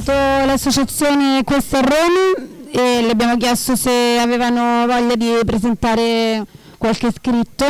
[0.00, 6.44] contattato l'associazione Questa Roma e le abbiamo chiesto se avevano voglia di presentare
[6.78, 7.66] qualche scritto.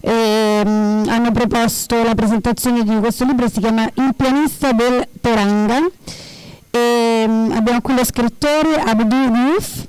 [0.00, 5.86] E, um, hanno proposto la presentazione di questo libro, si chiama Il pianista del Teranga.
[6.70, 9.86] E, um, abbiamo qui lo scrittore Abdul Youth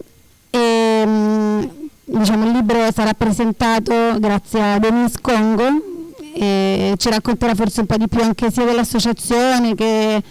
[0.51, 1.71] e um,
[2.05, 5.67] diciamo, il libro sarà presentato grazie a Denise Congo
[6.33, 10.21] e ci racconterà forse un po' di più anche sia dell'associazione che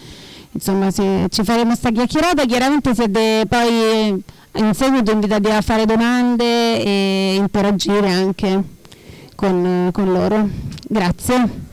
[0.52, 4.23] insomma se ci faremo questa chiacchierata chiaramente siete poi
[4.55, 8.77] in seguito invitati a fare domande e interagire anche
[9.34, 10.48] con, con loro.
[10.88, 11.66] Grazie.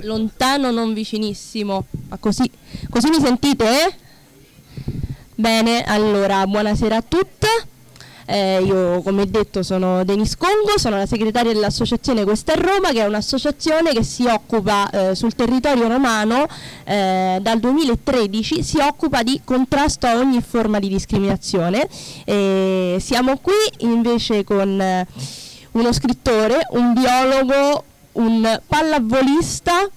[0.00, 2.50] Lontano non vicinissimo ma così,
[2.90, 3.94] così mi sentite eh?
[5.34, 7.48] bene allora buonasera a tutte
[8.26, 13.00] eh, io come detto sono Denis Congo, sono la segretaria dell'associazione Questa è Roma che
[13.00, 16.46] è un'associazione che si occupa eh, sul territorio romano
[16.84, 21.88] eh, dal 2013 si occupa di contrasto a ogni forma di discriminazione.
[22.98, 25.06] siamo qui invece con eh,
[25.72, 29.88] uno scrittore, un biologo, un pallavolista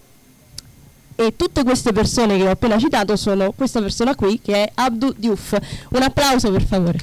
[1.19, 5.13] e tutte queste persone che ho appena citato sono questa persona qui che è Abdu
[5.17, 5.57] Diouf.
[5.89, 6.99] Un applauso per favore.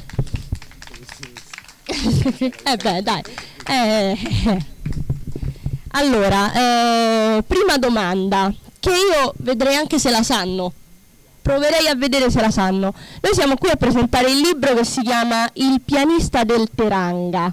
[2.65, 3.23] eh beh, dai.
[3.67, 4.19] Eh,
[5.89, 10.73] allora, eh, prima domanda, che io vedrei anche se la sanno.
[11.41, 12.95] Proverei a vedere se la sanno.
[13.21, 17.53] Noi siamo qui a presentare il libro che si chiama Il pianista del Teranga.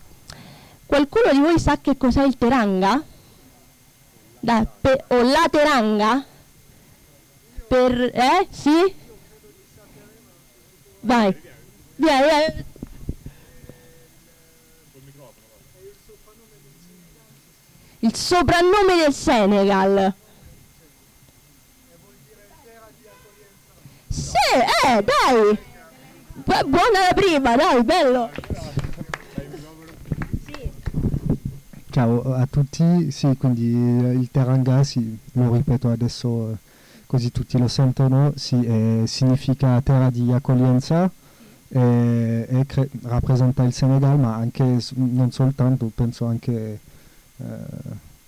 [0.85, 3.03] Qualcuno di voi sa che cos'è il Teranga?
[4.39, 6.25] Da, pe, o la Teranga?
[7.67, 8.47] Per, eh?
[8.49, 8.95] Sì?
[11.01, 11.35] Vai.
[11.95, 12.63] Vai, vai.
[18.01, 20.13] Il soprannome del Senegal.
[24.07, 24.35] Sì,
[24.87, 25.57] eh, dai.
[26.65, 28.29] buona la prima, dai, bello.
[31.91, 36.57] Ciao a tutti, sì, quindi il Teranga, sì, lo ripeto adesso
[37.05, 41.11] così tutti lo sentono, sì, eh, significa terra di accoglienza
[41.67, 46.79] e, cre- rappresenta il Senegal, ma anche non soltanto, penso anche eh,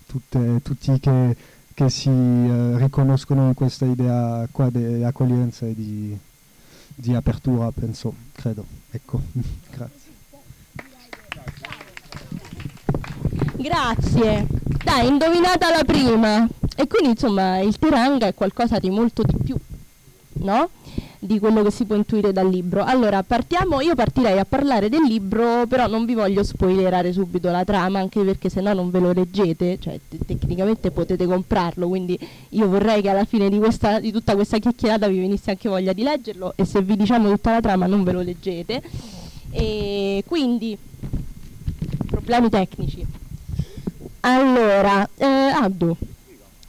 [0.06, 1.36] tutte, tutti che,
[1.74, 6.16] che si eh, riconoscono in questa idea qua di accoglienza e di,
[6.94, 8.64] di apertura, penso, credo.
[8.90, 9.20] Ecco,
[9.70, 10.12] grazie.
[13.56, 14.46] Grazie.
[14.84, 16.46] Dai, indovinata la prima.
[16.76, 19.56] E quindi insomma il Tiranga è qualcosa di molto di più,
[20.44, 20.68] no?
[21.26, 22.84] Di quello che si può intuire dal libro.
[22.84, 27.64] Allora, partiamo, io partirei a parlare del libro, però non vi voglio spoilerare subito la
[27.64, 32.18] trama, anche perché se no non ve lo leggete, cioè te- tecnicamente potete comprarlo, quindi
[32.50, 35.94] io vorrei che alla fine di, questa, di tutta questa chiacchierata vi venisse anche voglia
[35.94, 38.82] di leggerlo e se vi diciamo tutta la trama non ve lo leggete.
[39.50, 40.76] E quindi,
[42.06, 43.06] problemi tecnici.
[44.20, 45.96] Allora, eh, Abdu,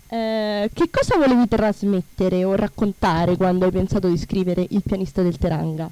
[0.08, 5.38] eh, che cosa volevi trasmettere o raccontare quando hai pensato di scrivere Il pianista del
[5.38, 5.90] Teranga?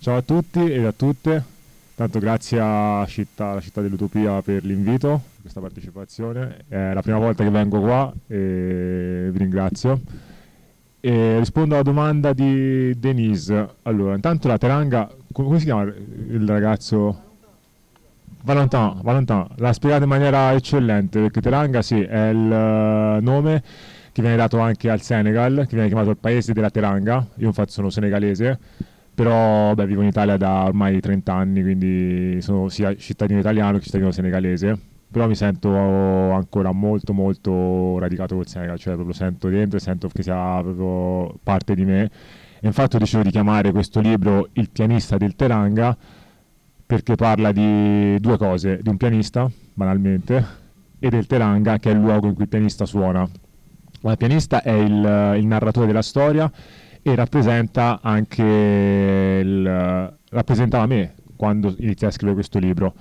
[0.00, 1.44] Ciao a tutti e a tutte,
[1.94, 6.64] tanto grazie alla città, città dell'Utopia per l'invito, per questa partecipazione.
[6.66, 10.00] È la prima volta che vengo qua e vi ringrazio.
[11.00, 13.68] E rispondo alla domanda di Denise.
[13.82, 17.27] Allora, intanto la Teranga, come si chiama il ragazzo?
[18.48, 23.62] Valentin, Valentin l'ha spiegato in maniera eccellente perché Teranga sì, è il uh, nome
[24.10, 27.26] che viene dato anche al Senegal, che viene chiamato il paese della Teranga.
[27.36, 28.58] Io infatti sono senegalese,
[29.14, 33.84] però beh, vivo in Italia da ormai 30 anni, quindi sono sia cittadino italiano che
[33.84, 34.78] cittadino senegalese.
[35.10, 40.08] Però mi sento ancora molto molto radicato col Senegal, cioè proprio sento dentro e sento
[40.08, 42.10] che sia proprio parte di me.
[42.60, 45.96] E infatti ho deciso di chiamare questo libro Il pianista del Teranga
[46.88, 50.42] perché parla di due cose, di un pianista, banalmente,
[50.98, 53.28] e del Teranga, che è il luogo in cui il pianista suona.
[54.00, 56.50] il pianista è il, il narratore della storia
[57.02, 62.94] e rappresenta anche il, rappresentava me quando iniziai a scrivere questo libro.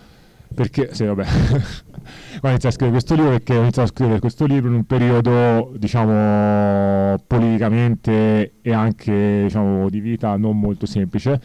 [0.53, 1.23] Perché, sì, vabbè,
[2.43, 4.85] quando iniziai a scrivere questo libro, perché ho iniziato a scrivere questo libro in un
[4.85, 11.39] periodo, diciamo, politicamente e anche, diciamo, di vita non molto semplice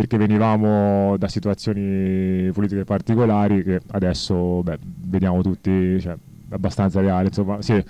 [0.00, 6.16] perché venivamo da situazioni politiche particolari che adesso beh, vediamo tutti cioè,
[6.48, 7.26] abbastanza reali.
[7.26, 7.84] Insomma, sì,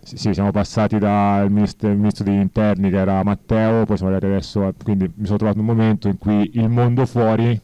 [0.00, 4.66] sì, siamo passati dal ministro, ministro, degli interni che era Matteo, poi siamo arrivati adesso,
[4.66, 7.60] a, quindi mi sono trovato in un momento in cui il mondo fuori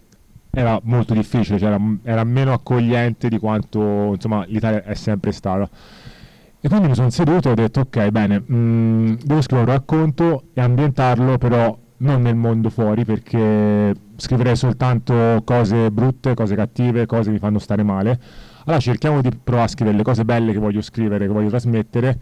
[0.50, 5.68] era molto difficile, cioè era, era, meno accogliente di quanto insomma, l'Italia è sempre stata.
[6.60, 9.76] E quindi mi sono seduto e ho detto ok, bene, mh, mm, devo scrivere un
[9.76, 17.06] racconto e ambientarlo però non nel mondo fuori perché scriverei soltanto cose brutte, cose cattive,
[17.06, 18.20] cose che mi fanno stare male.
[18.64, 22.18] Allora cerchiamo di provare a scrivere le cose belle che voglio scrivere, che voglio trasmettere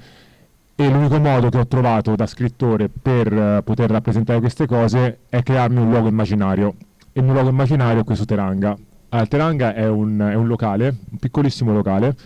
[0.75, 5.43] e l'unico modo che ho trovato da scrittore per uh, poter rappresentare queste cose è
[5.43, 6.75] crearmi un luogo immaginario
[7.13, 8.77] e il mio luogo immaginario è questo Teranga.
[9.11, 12.17] Allora, Teranga è un, è un locale, un piccolissimo locale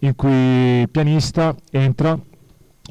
[0.00, 2.18] in cui il pianista entra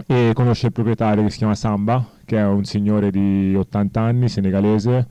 [0.07, 4.29] e conosce il proprietario che si chiama Samba, che è un signore di 80 anni,
[4.29, 5.07] senegalese,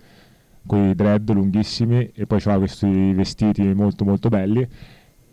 [0.67, 4.67] con i dread lunghissimi e poi ha questi vestiti molto molto belli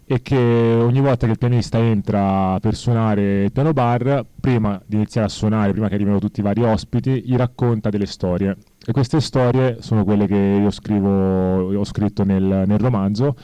[0.09, 4.95] e che ogni volta che il pianista entra per suonare il piano bar, prima di
[4.95, 8.55] iniziare a suonare, prima che arrivino tutti i vari ospiti, gli racconta delle storie.
[8.85, 13.35] E queste storie sono quelle che io scrivo, ho scritto nel, nel romanzo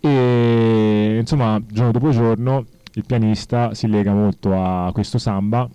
[0.00, 5.68] e insomma giorno dopo giorno il pianista si lega molto a questo samba,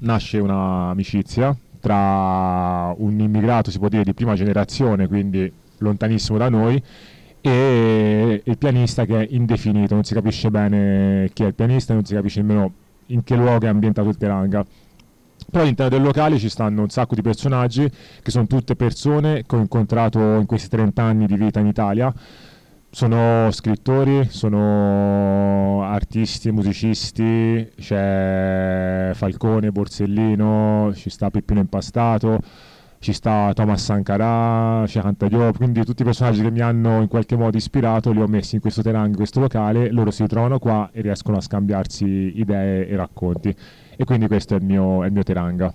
[0.00, 6.82] nasce un'amicizia tra un immigrato, si può dire, di prima generazione, quindi lontanissimo da noi,
[7.40, 12.04] e il pianista che è indefinito, non si capisce bene chi è il pianista, non
[12.04, 12.72] si capisce nemmeno
[13.08, 14.64] in che luogo è ambientato il Teranga.
[15.50, 17.86] Però all'interno del locale ci stanno un sacco di personaggi
[18.22, 22.12] che sono tutte persone che ho incontrato in questi 30 anni di vita in Italia.
[22.94, 32.38] Sono scrittori, sono artisti, musicisti, c'è Falcone, Borsellino, ci sta Peppino Impastato
[33.00, 37.36] ci sta Thomas Sankara, Shekhan Diop, quindi tutti i personaggi che mi hanno in qualche
[37.36, 40.88] modo ispirato li ho messi in questo terang, in questo locale, loro si trovano qua
[40.90, 43.54] e riescono a scambiarsi idee e racconti.
[43.96, 45.74] E quindi questo è il mio, è il mio teranga.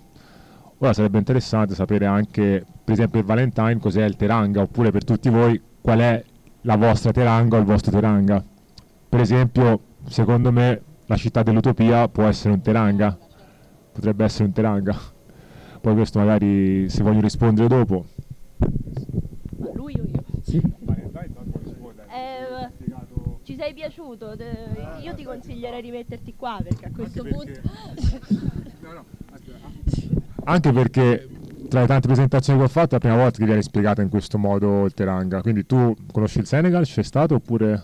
[0.77, 5.29] Ora sarebbe interessante sapere anche, per esempio, il Valentine cos'è il teranga, oppure per tutti
[5.29, 6.23] voi qual è
[6.61, 8.43] la vostra teranga o il vostro teranga.
[9.09, 13.17] Per esempio, secondo me la città dell'utopia può essere un teranga,
[13.91, 15.17] potrebbe essere un teranga
[15.81, 18.05] poi questo magari se voglio rispondere dopo.
[19.73, 20.23] Lui o io?
[20.41, 20.61] Sì.
[22.11, 22.69] Eh,
[23.43, 24.35] ci sei piaciuto?
[25.01, 27.61] Io ti consiglierei di metterti qua perché a questo Anche punto...
[28.81, 29.05] no, no,
[30.43, 31.29] Anche perché
[31.69, 34.09] tra le tante presentazioni che ho fatto è la prima volta che viene spiegata in
[34.09, 35.41] questo modo il Teranga.
[35.41, 37.83] Quindi tu conosci il Senegal, c'è stato oppure...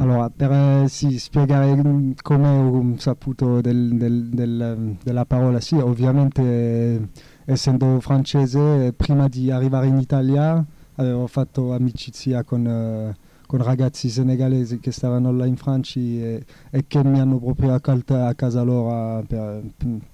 [0.00, 5.74] Allora, per eh, sì, spiegare mm, come ho saputo del, del, del, della parola, sì,
[5.74, 7.08] ovviamente
[7.44, 10.64] essendo francese, prima di arrivare in Italia
[10.94, 13.16] avevo fatto amicizia con, eh,
[13.48, 18.14] con ragazzi senegalesi che stavano là in Francia e, e che mi hanno proprio accolto
[18.14, 19.62] a casa loro per,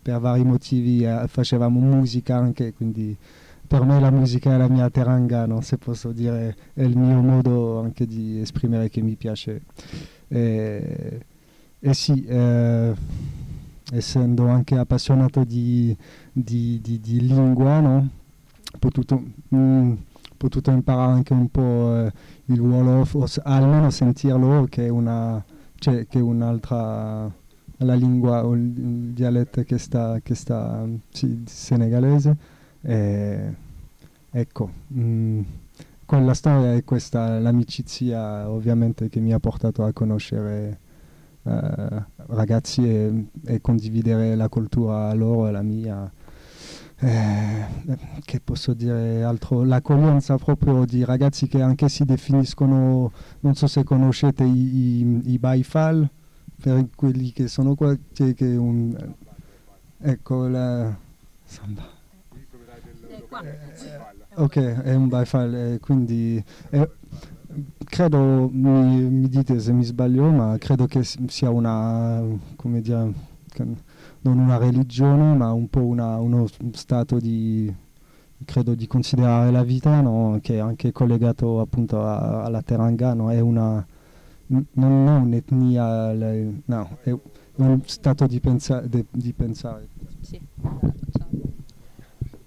[0.00, 3.16] per vari motivi, eh, facevamo musica anche, quindi
[3.66, 7.20] per me la musica è la mia teranga, non se posso dire, è il mio
[7.22, 9.62] modo anche di esprimere che mi piace.
[10.28, 11.20] E,
[11.80, 12.94] e sì, eh,
[13.90, 15.96] essendo anche appassionato di,
[16.30, 18.08] di, di, di lingua, no?
[18.78, 19.20] potuto,
[19.52, 19.92] mm,
[20.44, 22.12] potuto, imparare anche un po' eh,
[22.46, 25.42] il Wolof, o almeno sentirlo che è, una,
[25.76, 27.32] cioè, che è un'altra
[27.78, 32.36] la lingua o il, il dialetto che sta, che sta sì, senegalese
[32.82, 33.54] e,
[34.30, 35.40] ecco, mh, mm,
[36.04, 40.78] quella storia è questa, l'amicizia ovviamente che mi ha portato a conoscere
[41.42, 46.12] eh, ragazzi e, e, condividere la cultura loro e la mia.
[47.04, 47.66] Eh,
[48.24, 49.62] che posso dire altro?
[49.62, 55.38] L'accoglienza proprio di ragazzi che anche si definiscono, non so se conoscete i, i, i
[55.38, 56.08] Baifal,
[56.62, 58.96] per quelli che sono qua, che, che un,
[59.98, 60.96] ecco la
[61.44, 61.86] samba.
[63.42, 63.60] Eh,
[64.36, 66.90] ok, è un byfall, eh, quindi eh,
[67.84, 72.22] credo, mi, mi, dite se mi sbaglio, ma credo che sia una,
[72.56, 73.12] come dire,
[74.24, 77.72] non una religione, ma un po' una, uno stato di,
[78.44, 80.38] credo di considerare la vita, no?
[80.42, 83.30] che è anche collegato appunto a, alla Teranga, no?
[83.30, 83.86] è una,
[84.46, 87.12] non è un'etnia, no, è
[87.56, 89.88] un stato di, pensa- de, di pensare.
[90.20, 90.40] Sì.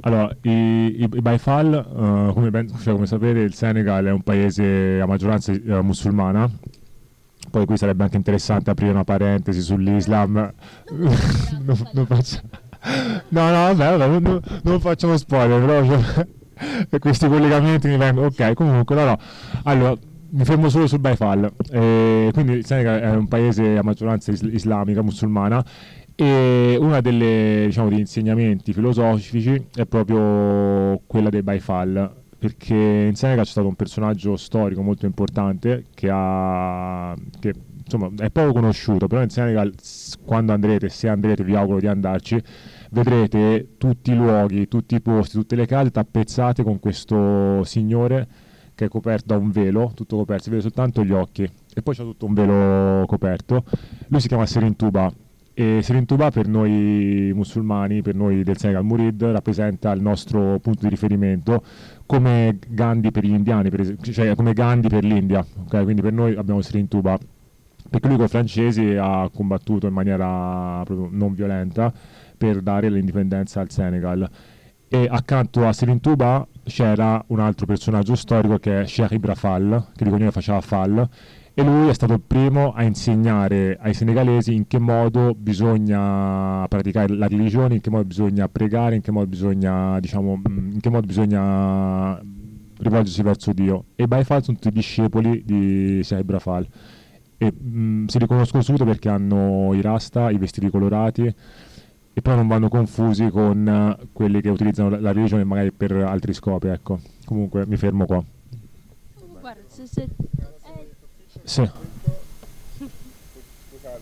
[0.02, 4.22] Allora, i, i, i Baifal, uh, come, ben, cioè, come, sapete, il Senegal è un
[4.22, 6.50] paese a maggioranza uh, musulmana.
[7.50, 10.34] Poi qui sarebbe anche interessante aprire una parentesi sull'Islam.
[10.92, 12.40] non, non faccio...
[13.30, 18.28] No, no, vabbè, vabbè non, non, facciamo spoiler, però cioè, questi collegamenti mi vengono...
[18.28, 19.20] Ok, comunque, no, no.
[19.64, 19.96] Allora,
[20.30, 21.52] mi fermo solo sul Baifal.
[21.72, 25.64] Eh, quindi il Senegal è un paese a maggioranza is- islamica, musulmana,
[26.16, 33.52] e uno diciamo, degli insegnamenti filosofici è proprio quella dei Baifal, perché in Senegal c'è
[33.52, 37.54] stato un personaggio storico molto importante che, ha, che
[37.84, 39.74] insomma, è poco conosciuto, però in Senegal
[40.24, 42.42] quando andrete, se andrete, vi auguro di andarci,
[42.92, 48.28] vedrete tutti i luoghi, tutti i posti, tutte le case tappezzate con questo signore
[48.76, 51.50] che è coperto da un velo, tutto coperto, si vede soltanto gli occhi.
[51.74, 53.64] E poi c'è tutto un velo coperto.
[54.10, 55.12] Lui si chiama Serintuba
[55.60, 60.90] e Serintuba per noi musulmani, per noi del Senegal Murid, rappresenta il nostro punto di
[60.90, 61.64] riferimento
[62.08, 65.46] come Gandhi per gli indiani, per esempio, cioè come Gandhi per l'India.
[65.66, 65.84] Okay?
[65.84, 67.20] Quindi per noi abbiamo Serintuba
[67.90, 71.94] perché lui con i francesi ha combattuto in maniera non violenta
[72.36, 74.30] per dare l'indipendenza al Senegal
[74.90, 80.10] e accanto a Serintuba c'era un altro personaggio storico che è Cheikh Ibrafal, che di
[80.10, 81.08] cognome faceva Fall,
[81.60, 87.16] e lui è stato il primo a insegnare ai senegalesi in che modo bisogna praticare
[87.16, 90.92] la religione, in che modo bisogna pregare, in che modo bisogna, diciamo, mm, in che
[90.92, 92.24] modo bisogna
[92.78, 93.86] rivolgersi verso Dio.
[93.96, 96.68] E Baifal sono tutti discepoli di Cheikh Ibrafal
[97.40, 101.26] e mh, mm, si riconoscono subito perché hanno i rasta, i vestiti colorati
[102.14, 106.34] e poi non vanno confusi con quelli che utilizzano la, la, religione magari per altri
[106.34, 107.00] scopi, ecco.
[107.26, 108.24] Comunque mi fermo qua.
[109.42, 110.08] Guarda, se, se...
[111.48, 111.50] Eh.
[111.50, 111.62] Sì.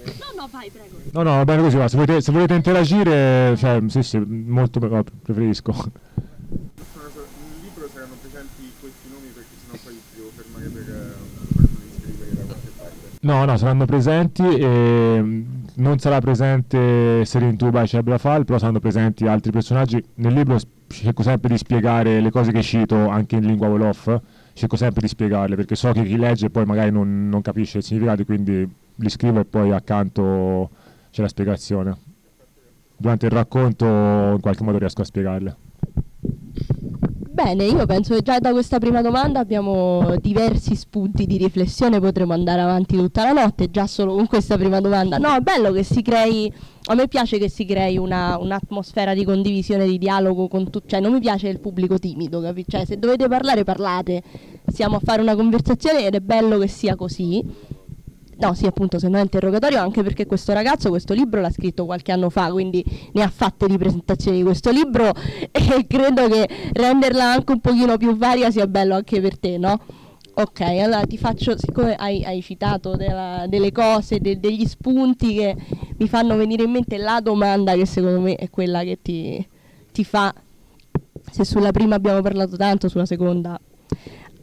[0.06, 0.98] No, no, vai, prego.
[1.12, 1.88] No, no, va bene così, va.
[1.88, 5.72] Se, volete, se volete interagire, cioè, sì, sì, molto no, preferisco.
[5.72, 5.92] Nel
[7.62, 12.72] libro saranno presenti questi nomi perché sennò poi devo fermare per di scrivere da qualche
[12.76, 13.18] parte.
[13.22, 15.44] No, no, saranno presenti e
[15.76, 20.04] non sarà presente Serin Tuba e Cebrafal, però saranno presenti altri personaggi.
[20.16, 24.20] Nel libro cerco sempre di spiegare le cose che cito anche in lingua Wolof,
[24.56, 27.84] cerco sempre di spiegarle perché so che chi legge poi magari non, non capisce il
[27.84, 30.70] significato, quindi li scrivo e poi accanto
[31.12, 31.98] c'è la spiegazione.
[32.98, 35.56] Durante il racconto in qualche modo riesco a spiegarle.
[37.36, 42.32] Bene, io penso che già da questa prima domanda abbiamo diversi spunti di riflessione, potremo
[42.32, 45.18] andare avanti tutta la notte già solo con questa prima domanda.
[45.18, 46.52] No, è bello che si crei,
[46.88, 51.00] a me piace che si crei una, un'atmosfera di condivisione, di dialogo con tutti, cioè
[51.00, 52.66] non mi piace il pubblico timido, capi?
[52.68, 54.22] Cioè se dovete parlare parlate,
[54.68, 57.44] stiamo a fare una conversazione ed è bello che sia così
[58.38, 61.86] No, sì, appunto, se no è interrogatorio, anche perché questo ragazzo questo libro l'ha scritto
[61.86, 65.14] qualche anno fa, quindi ne ha fatte di presentazioni di questo libro
[65.52, 69.80] e credo che renderla anche un pochino più varia sia bello anche per te, no?
[70.38, 75.56] Ok, allora ti faccio, siccome hai, hai citato della, delle cose, de, degli spunti che
[75.98, 79.48] mi fanno venire in mente la domanda che secondo me è quella che ti,
[79.92, 80.34] ti fa,
[81.32, 83.60] se sulla prima abbiamo parlato tanto, sulla seconda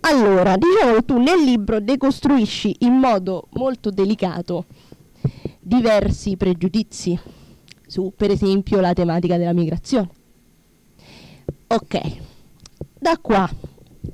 [0.04, 4.64] allora, diciamo che tu nel libro decostruisci in modo molto delicato
[5.60, 7.18] diversi pregiudizi
[7.86, 10.08] su, per esempio, la tematica della migrazione.
[11.68, 12.00] Ok,
[12.98, 13.48] da qua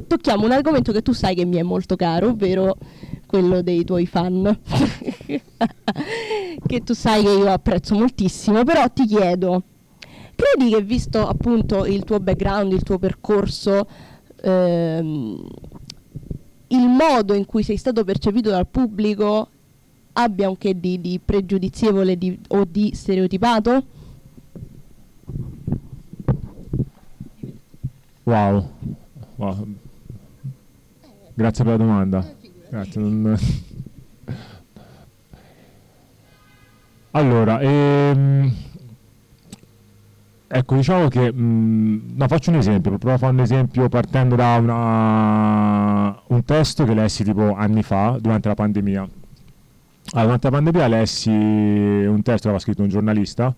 [0.07, 2.76] tocchiamo un argomento che tu sai che mi è molto caro, ovvero
[3.26, 4.59] quello dei tuoi fan,
[6.66, 9.62] che tu sai che io apprezzo moltissimo, però ti chiedo,
[10.35, 13.87] credi che visto appunto il tuo background, il tuo percorso,
[14.40, 15.47] ehm,
[16.68, 19.49] il modo in cui sei stato percepito dal pubblico
[20.12, 23.85] abbia un che di, di pregiudizievole di, o di stereotipato?
[28.25, 28.68] Wow.
[29.38, 29.66] Wow.
[31.35, 32.35] Grazie per la domanda.
[32.68, 33.00] Grazie.
[37.12, 38.52] Allora, ehm,
[40.50, 44.54] Ecco, diciamo che mh, no, faccio un esempio, provo a fare un esempio partendo da
[44.57, 49.00] una, un testo che lessi tipo anni fa, durante la pandemia.
[50.12, 53.54] Allora, durante la pandemia lessi un testo che aveva scritto un giornalista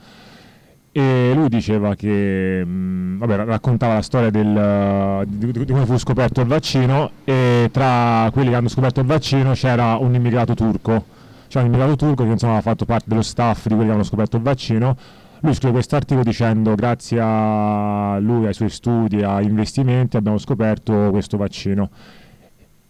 [0.92, 5.97] e lui diceva che, mh, mm, vabbè, raccontava la storia del, di, di, come fu
[5.99, 11.04] scoperto il vaccino e tra quelli che hanno scoperto il vaccino c'era un immigrato turco,
[11.49, 14.04] c'era un immigrato turco che insomma aveva fatto parte dello staff di quelli che hanno
[14.04, 14.97] scoperto il vaccino
[15.42, 21.09] lui scrive questo articolo dicendo grazie a lui, ai suoi studi, a investimenti abbiamo scoperto
[21.11, 21.88] questo vaccino.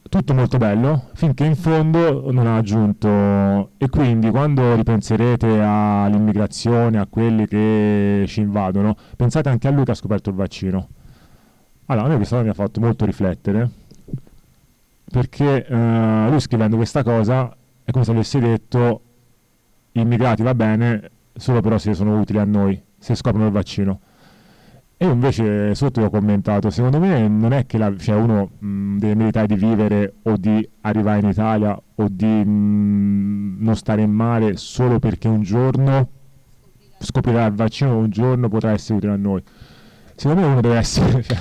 [0.08, 7.06] Tutto molto bello, finché in fondo non ha aggiunto e quindi quando ripenserete all'immigrazione, a
[7.06, 10.88] quelli che ci invadono, pensate anche a lui che ha scoperto il vaccino.
[11.86, 13.70] Allora, a me questa cosa mi ha fatto molto riflettere,
[15.04, 17.54] perché eh, lui scrivendo questa cosa
[17.84, 19.02] è come se avesse detto
[19.92, 24.00] immigrati va bene, solo però se sono utili a noi, se scoprono il vaccino.
[25.02, 28.98] E io invece sotto ho commentato, secondo me non è che la, cioè uno mh,
[28.98, 34.10] deve meritare di vivere o di arrivare in Italia o di mh, non stare in
[34.10, 36.06] mare solo perché un giorno
[36.98, 39.42] scoprirà il vaccino un giorno potrà essere utile a noi.
[40.16, 41.22] Secondo me uno deve essere...
[41.24, 41.38] Cioè,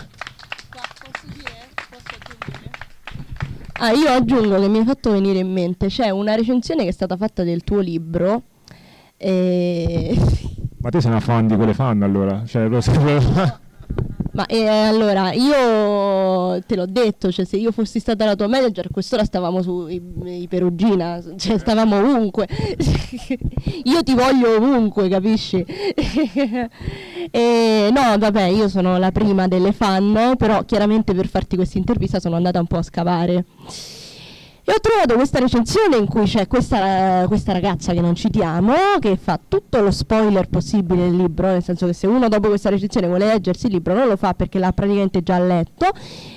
[3.81, 6.93] Ah, io aggiungo che mi hai fatto venire in mente, c'è una recensione che è
[6.93, 8.43] stata fatta del tuo libro.
[9.17, 10.17] E...
[10.81, 12.43] Ma te sei una fan di quelle fan allora?
[12.45, 12.69] Cioè.
[14.31, 18.89] Ma eh, allora, io te l'ho detto, cioè se io fossi stata la tua manager,
[18.89, 20.01] quest'ora stavamo su i,
[20.43, 22.47] i Perugina, cioè stavamo ovunque.
[23.83, 25.65] io ti voglio ovunque, capisci?
[27.31, 32.21] e, no, vabbè, io sono la prima delle fan, però chiaramente per farti questa intervista
[32.21, 33.43] sono andata un po' a scavare.
[34.69, 39.17] E ho trovato questa recensione in cui c'è questa, questa, ragazza che non citiamo, che
[39.17, 43.07] fa tutto lo spoiler possibile del libro, nel senso che se uno dopo questa recensione
[43.07, 45.87] vuole leggersi il libro non lo fa perché l'ha praticamente già letto.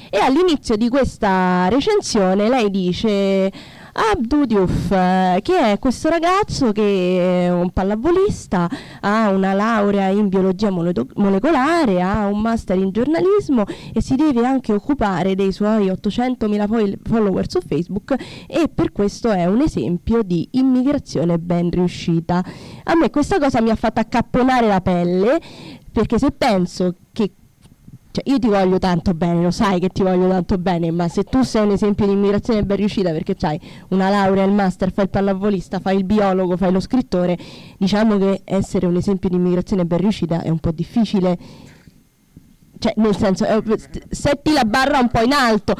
[0.08, 3.52] E all'inizio di questa recensione lei dice
[3.94, 8.66] Abdu Diouf, eh, che è questo ragazzo che è un pallavolista,
[9.00, 14.72] ha una laurea in biologia molecolare, ha un master in giornalismo e si deve anche
[14.72, 18.14] occupare dei suoi 800.000 follower su Facebook
[18.46, 22.42] e per questo è un esempio di immigrazione ben riuscita.
[22.84, 25.38] A me questa cosa mi ha fatto accapponare la pelle
[25.92, 27.32] perché se penso che
[28.12, 31.24] cioè, io ti voglio tanto bene, lo sai che ti voglio tanto bene, ma se
[31.24, 35.04] tu sei un esempio di immigrazione ben riuscita perché hai una laurea, il master, fai
[35.04, 37.38] il pallavolista, fai il biologo, fai lo scrittore,
[37.78, 41.38] diciamo che essere un esempio di immigrazione ben riuscita è un po' difficile.
[42.78, 43.62] Cioè, nel senso, eh,
[44.10, 45.74] setti la barra un po' in alto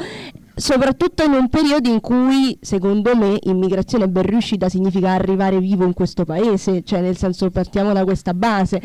[0.55, 5.93] soprattutto in un periodo in cui secondo me immigrazione ben riuscita significa arrivare vivo in
[5.93, 8.79] questo paese, cioè nel senso partiamo da questa base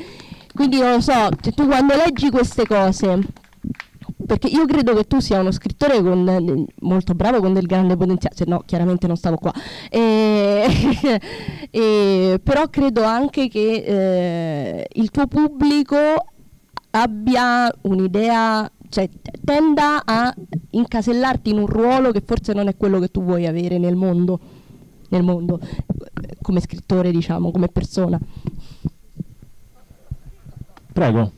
[0.59, 3.21] quindi non lo so, cioè, tu quando leggi queste cose,
[4.27, 8.35] perché io credo che tu sia uno scrittore con, molto bravo, con del grande potenziale,
[8.35, 9.55] se no chiaramente non stavo qua,
[9.88, 10.67] e,
[11.71, 15.97] e, però credo anche che eh, il tuo pubblico
[16.90, 19.09] abbia un'idea, cioè
[19.44, 20.35] tenda a
[20.71, 24.40] incasellarti in un ruolo che forse non è quello che tu vuoi avere nel mondo,
[25.11, 25.61] nel mondo
[26.42, 28.18] come scrittore diciamo, come persona.
[30.99, 31.33] Prego.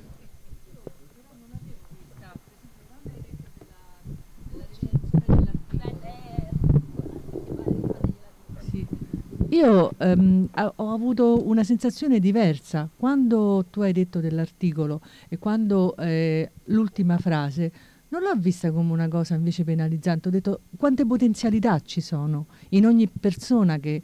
[9.51, 12.89] Io ehm, ho avuto una sensazione diversa.
[12.97, 17.71] Quando tu hai detto dell'articolo e quando eh, l'ultima frase
[18.09, 22.87] non l'ho vista come una cosa invece penalizzante, ho detto quante potenzialità ci sono in
[22.87, 24.01] ogni persona che,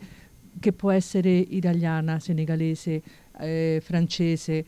[0.61, 3.03] che può essere italiana, senegalese,
[3.39, 4.65] eh, francese,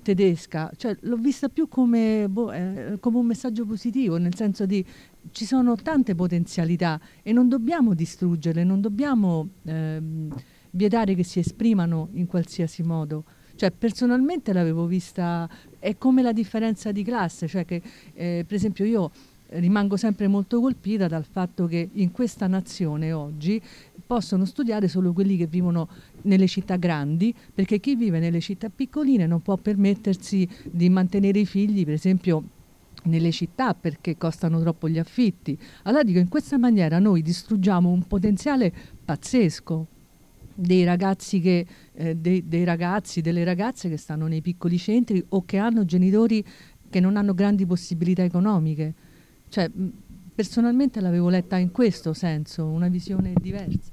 [0.00, 4.84] tedesca, cioè, l'ho vista più come, boh, eh, come, un messaggio positivo, nel senso di
[5.30, 10.34] ci sono tante potenzialità e non dobbiamo distruggerle, non dobbiamo ehm,
[10.70, 13.24] vietare che si esprimano in qualsiasi modo.
[13.54, 15.48] Cioè, personalmente l'avevo vista,
[15.80, 17.82] è come la differenza di classe, cioè che
[18.14, 19.10] eh, per esempio io
[19.50, 23.60] rimango sempre molto colpita dal fatto che in questa nazione oggi
[24.06, 25.88] possono studiare solo quelli che vivono
[26.22, 31.46] nelle città grandi, perché chi vive nelle città piccoline non può permettersi di mantenere i
[31.46, 32.42] figli, per esempio
[33.04, 35.58] nelle città perché costano troppo gli affitti.
[35.84, 38.72] Allora dico, in questa maniera noi distruggiamo un potenziale
[39.04, 39.86] pazzesco
[40.54, 45.44] dei ragazzi, che, eh, dei, dei ragazzi, delle ragazze che stanno nei piccoli centri o
[45.44, 46.44] che hanno genitori
[46.90, 48.94] che non hanno grandi possibilità economiche.
[49.48, 49.70] Cioè,
[50.34, 53.90] personalmente l'avevo letta in questo senso, una visione diversa.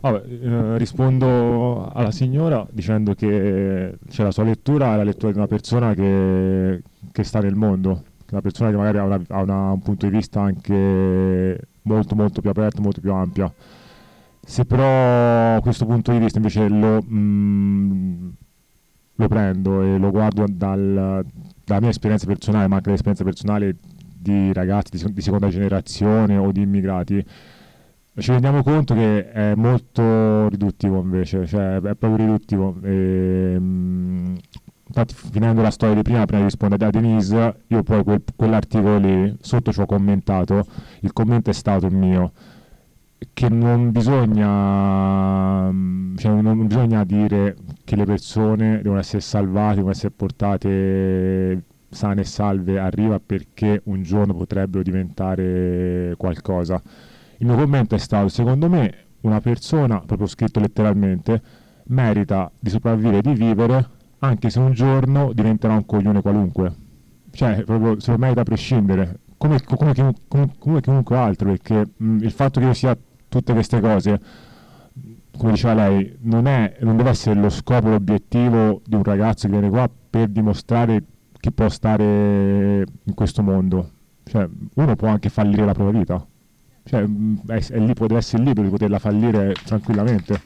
[0.00, 5.38] Vabbè, eh, rispondo alla signora dicendo che cioè, la sua lettura è la lettura di
[5.38, 9.70] una persona che, che sta nel mondo, una persona che magari ha, una, ha una,
[9.70, 13.54] un punto di vista anche molto molto più aperto, molto più ampio.
[14.44, 18.28] Se però questo punto di vista invece lo, mm,
[19.14, 21.24] lo prendo e lo guardo dal,
[21.64, 23.76] dalla mia esperienza personale, ma anche dall'esperienza personale
[24.22, 27.24] di ragazzi di, di seconda generazione o di immigrati,
[28.18, 32.76] ci rendiamo conto che è molto riduttivo invece, cioè è proprio riduttivo.
[32.82, 34.38] E, mh,
[34.86, 38.98] infatti finendo la storia di prima, prima di rispondere a Denise, io poi quel, quell'articolo
[38.98, 40.64] lì, sotto ci ho commentato,
[41.00, 42.32] il commento è stato il mio,
[43.32, 45.70] che non bisogna,
[46.16, 52.24] cioè non bisogna dire che le persone devono essere salvate, devono essere portate sane e
[52.24, 56.82] salve a riva perché un giorno potrebbero diventare qualcosa
[57.42, 61.42] il mio commento è stato, secondo me, una persona, proprio scritto letteralmente,
[61.86, 63.88] merita di sopravvivere e di vivere
[64.20, 66.72] anche se un giorno diventerà un coglione qualunque.
[67.32, 69.92] Cioè, proprio se lo merita a prescindere, come, come,
[70.28, 72.96] come, come chiunque altro, perché mh, il fatto che io sia
[73.28, 74.20] tutte queste cose,
[75.36, 79.52] come diceva lei, non, è, non deve essere lo scopo, l'obiettivo di un ragazzo che
[79.52, 81.02] viene qua per dimostrare
[81.42, 83.90] che può stare in questo mondo.
[84.22, 86.24] Cioè, uno può anche fallire la propria vita
[86.84, 87.04] Cioè,
[87.48, 90.40] è, è lì, può essere libero di poterla fallire tranquillamente.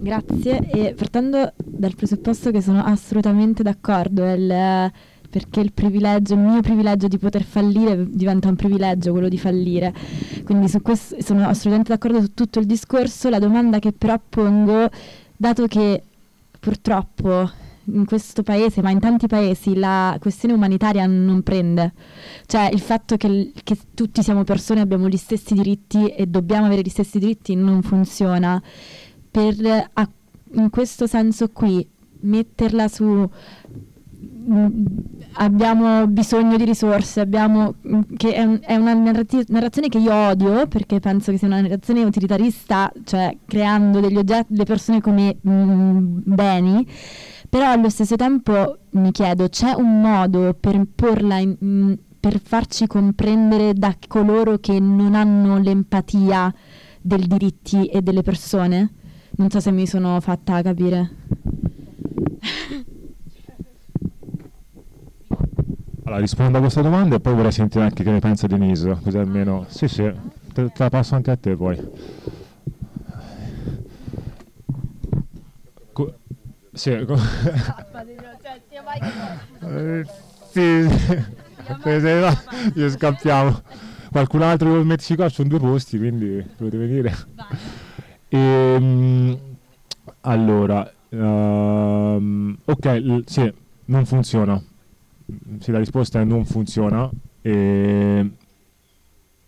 [0.00, 4.90] Grazie e partendo dal presupposto che sono assolutamente d'accordo il-
[5.30, 9.94] perché il privilegio, il mio privilegio di poter fallire diventa un privilegio quello di fallire.
[10.44, 13.28] Quindi su questo sono assolutamente d'accordo su tutto il discorso.
[13.28, 14.88] La domanda che però pongo,
[15.36, 16.02] dato che
[16.58, 17.50] purtroppo
[17.84, 21.92] in questo paese, ma in tanti paesi, la questione umanitaria non prende.
[22.46, 26.82] Cioè il fatto che, che tutti siamo persone, abbiamo gli stessi diritti e dobbiamo avere
[26.82, 28.62] gli stessi diritti non funziona.
[29.30, 30.10] Per, a-
[30.52, 31.86] in questo senso qui,
[32.20, 33.28] metterla su
[35.34, 40.66] abbiamo bisogno di risorse, abbiamo, mm, che è, è una narrati- narrazione che io odio
[40.66, 46.18] perché penso che sia una narrazione utilitarista, cioè creando degli oggetti, le persone come mm,
[46.24, 46.86] beni,
[47.48, 52.86] però allo stesso tempo mi chiedo, c'è un modo per porla in- mm, per farci
[52.86, 56.52] comprendere da coloro che non hanno l'empatia
[57.00, 58.92] dei diritti e delle persone?
[59.36, 61.10] Non so se mi sono fatta capire.
[66.08, 69.18] Allora, rispondo a questa domanda e poi vorrei sentire anche che ne pensa Denise, così
[69.18, 69.66] almeno...
[69.68, 70.10] Sì, sì,
[70.54, 71.78] te, te la passo anche a te poi.
[75.92, 76.14] Co-
[76.72, 77.18] sì, co-
[79.60, 80.06] Eh,
[80.50, 80.88] sì,
[82.74, 83.60] io scappiamo.
[84.10, 87.14] Qualcun altro vuole metterci qua, sono due posti, quindi dovete venire.
[88.28, 89.38] Ehm,
[90.20, 93.52] allora, ehm, ok, l- sì,
[93.86, 94.58] non funziona.
[95.60, 97.10] Sì, la risposta è non funziona.
[97.42, 98.30] e-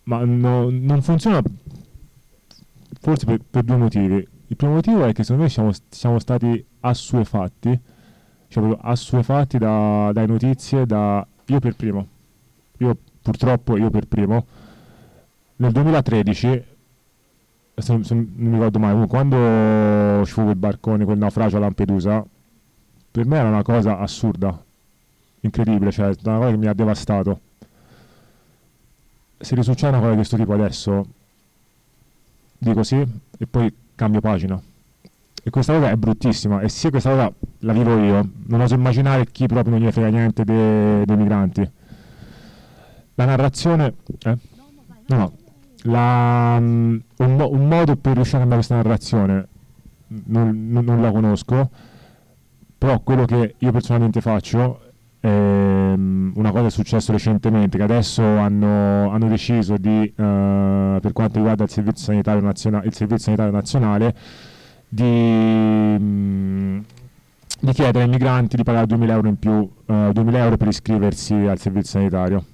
[0.04, 1.40] ma no- non funziona
[3.00, 4.26] forse per, per due motivi.
[4.46, 7.78] Il primo motivo è che secondo me siamo, siamo stati assuefatti,
[8.48, 12.06] cioè assuefatti da, dalle notizie, da io per primo.
[12.78, 14.46] Io purtroppo, io per primo,
[15.56, 16.46] nel 2013,
[17.74, 21.60] adesso non, se- non mi ricordo mai, quando ci fu quel barcone, quel naufragio a
[21.60, 22.24] Lampedusa,
[23.10, 24.62] per me era una cosa assurda,
[25.40, 27.40] incredibile, cioè una cosa che mi ha devastato.
[29.38, 31.06] Se risuccede una cosa di questo tipo adesso,
[32.58, 34.60] dico sì e poi cambio pagina.
[35.42, 39.26] E questa cosa è bruttissima e se questa cosa la vivo io, non oso immaginare
[39.26, 41.70] chi proprio non gli frega niente de- dei migranti.
[43.14, 43.94] La narrazione...
[44.22, 44.36] Eh?
[45.06, 45.32] No, no.
[45.84, 49.48] La, mm, un, un modo per riuscire a cambiare questa narrazione
[50.08, 51.70] non, non- non la conosco,
[52.76, 54.89] però quello che io personalmente faccio
[55.22, 60.12] Ehm, una cosa è successo recentemente che adesso hanno, hanno deciso di, eh,
[61.00, 64.14] per quanto riguarda il servizio sanitario, naziona- il servizio sanitario nazionale
[64.88, 66.78] di, mm,
[67.60, 71.34] di chiedere ai migranti di pagare 2000 euro in più, eh, 2000 euro per iscriversi
[71.34, 72.44] al servizio sanitario.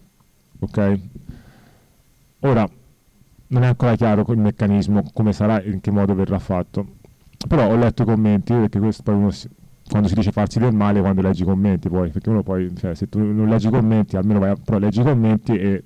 [0.61, 0.99] Ok?
[2.41, 2.69] Ora
[3.49, 6.95] non è ancora chiaro il meccanismo, come sarà e in che modo verrà fatto.
[7.49, 9.31] Però ho letto i commenti, perché questo poi uno
[9.89, 12.95] quando si dice farsi del male, quando leggi i commenti poi, perché uno poi, cioè,
[12.95, 15.85] se tu non leggi i commenti, almeno vai a, però leggi i commenti e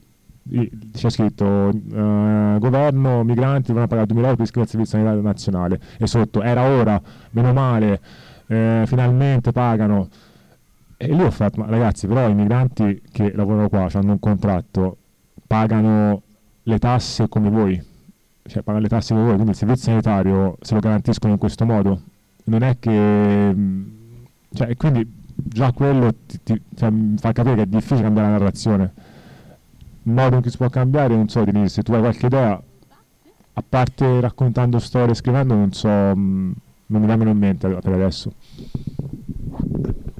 [0.52, 4.98] i- c'è scritto eh, governo, migranti vanno a pagare 2000 euro per iscriversi al servizio
[4.98, 8.00] sanitario nazionale e sotto era ora, meno male,
[8.46, 10.08] eh, finalmente pagano.
[10.96, 14.96] E lì ho fatto, ma ragazzi, però i migranti che lavorano qua, hanno un contratto,
[15.46, 16.22] pagano
[16.64, 17.82] le tasse come voi,
[18.46, 21.64] cioè pagano le tasse come voi, quindi il servizio sanitario se lo garantiscono in questo
[21.64, 22.00] modo.
[22.44, 22.90] Non è che...
[22.90, 23.92] mh,
[24.52, 28.38] Cioè, e quindi già quello ti, ti- cioè, fa capire che è difficile cambiare la
[28.38, 28.92] narrazione.
[30.02, 32.60] Il modo in cui si può cambiare, non so, Denise, se tu hai qualche idea,
[33.52, 36.52] a parte raccontando storie, scrivendo, non so, mh,
[36.86, 38.32] non mi vengono in mente per adesso.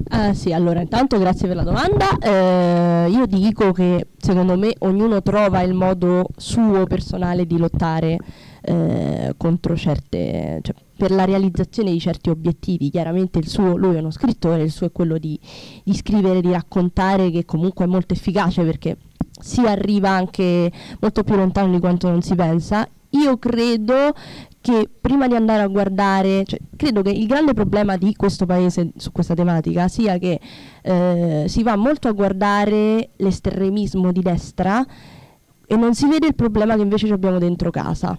[0.09, 2.17] Ah, sì, allora intanto grazie per la domanda.
[2.19, 8.17] Eh, io dico che secondo me ognuno trova il modo suo personale di lottare
[8.61, 12.89] eh, contro certe, cioè, per la realizzazione di certi obiettivi.
[12.89, 15.39] Chiaramente il suo, lui è uno scrittore, il suo è quello di,
[15.83, 18.97] di scrivere, di raccontare, che comunque è molto efficace perché
[19.39, 22.87] si arriva anche molto più lontano di quanto non si pensa.
[23.13, 24.13] Io credo
[24.61, 28.91] che prima di andare a guardare, cioè, credo che il grande problema di questo paese
[28.95, 30.39] su questa tematica sia che
[30.83, 34.85] eh, si va molto a guardare l'estremismo di destra
[35.65, 38.17] e non si vede il problema che invece abbiamo dentro casa.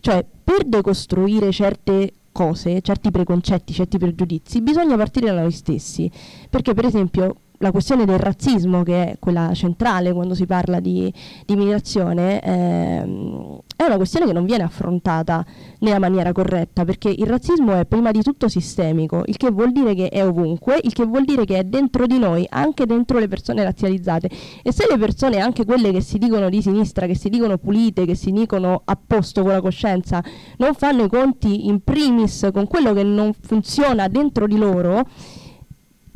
[0.00, 6.10] Cioè, per decostruire certe cose, certi preconcetti, certi pregiudizi, bisogna partire da noi stessi.
[6.48, 11.12] Perché, per esempio, la questione del razzismo, che è quella centrale quando si parla di,
[11.44, 15.44] di migrazione, ehm, è una questione che non viene affrontata
[15.80, 19.94] nella maniera corretta, perché il razzismo è prima di tutto sistemico, il che vuol dire
[19.94, 23.28] che è ovunque, il che vuol dire che è dentro di noi, anche dentro le
[23.28, 24.30] persone razzializzate.
[24.62, 28.06] E se le persone, anche quelle che si dicono di sinistra, che si dicono pulite,
[28.06, 30.24] che si dicono a posto con la coscienza,
[30.56, 35.04] non fanno i conti in primis con quello che non funziona dentro di loro,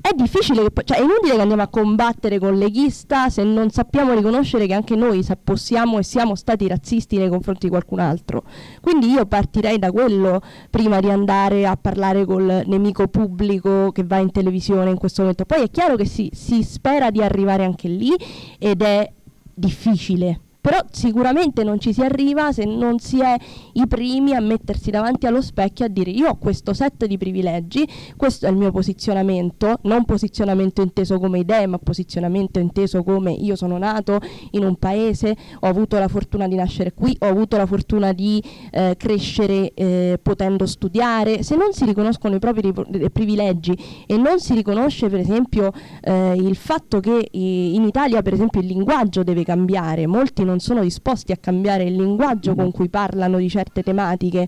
[0.06, 4.12] è difficile, che, cioè è inutile che andiamo a combattere con leghista se non sappiamo
[4.12, 8.42] riconoscere che anche noi possiamo e siamo stati razzisti nei confronti di qualcun altro.
[8.82, 14.18] Quindi io partirei da quello prima di andare a parlare col nemico pubblico che va
[14.18, 15.46] in televisione in questo momento.
[15.46, 18.14] Poi è chiaro che si, si spera di arrivare anche lì
[18.58, 19.10] ed è
[19.54, 23.36] difficile però sicuramente non ci si arriva se non si è
[23.74, 27.86] i primi a mettersi davanti allo specchio a dire io ho questo set di privilegi,
[28.16, 33.56] questo è il mio posizionamento, non posizionamento inteso come idee, ma posizionamento inteso come io
[33.56, 34.18] sono nato
[34.52, 38.42] in un paese, ho avuto la fortuna di nascere qui, ho avuto la fortuna di
[38.70, 44.40] eh, crescere eh, potendo studiare, se non si riconoscono i propri rip- privilegi e non
[44.40, 49.44] si riconosce per esempio eh, il fatto che in Italia per esempio il linguaggio deve
[49.44, 53.82] cambiare, molti non non sono disposti a cambiare il linguaggio con cui parlano di certe
[53.82, 54.46] tematiche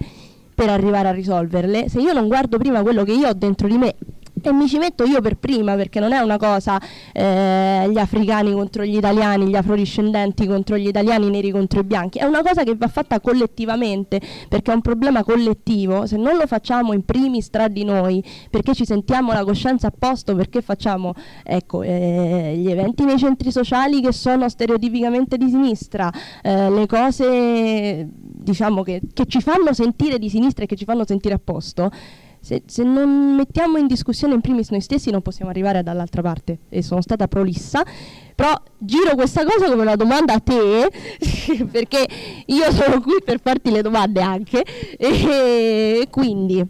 [0.54, 3.76] per arrivare a risolverle, se io non guardo prima quello che io ho dentro di
[3.76, 3.96] me
[4.48, 6.80] e mi ci metto io per prima perché non è una cosa
[7.12, 11.84] eh, gli africani contro gli italiani, gli afrodiscendenti contro gli italiani, i neri contro i
[11.84, 16.36] bianchi, è una cosa che va fatta collettivamente perché è un problema collettivo, se non
[16.36, 20.62] lo facciamo in primis tra di noi perché ci sentiamo la coscienza a posto, perché
[20.62, 26.10] facciamo ecco, eh, gli eventi nei centri sociali che sono stereotipicamente di sinistra,
[26.42, 31.04] eh, le cose diciamo che, che ci fanno sentire di sinistra e che ci fanno
[31.04, 31.90] sentire a posto,
[32.46, 36.58] se, se, non mettiamo in discussione in primis noi stessi non possiamo arrivare dall'altra parte.
[36.68, 37.84] E sono stata prolissa.
[38.36, 40.88] Però giro questa cosa come una domanda a te
[41.68, 42.06] perché
[42.46, 44.62] io sono qui per farti le domande anche.
[44.96, 46.64] E quindi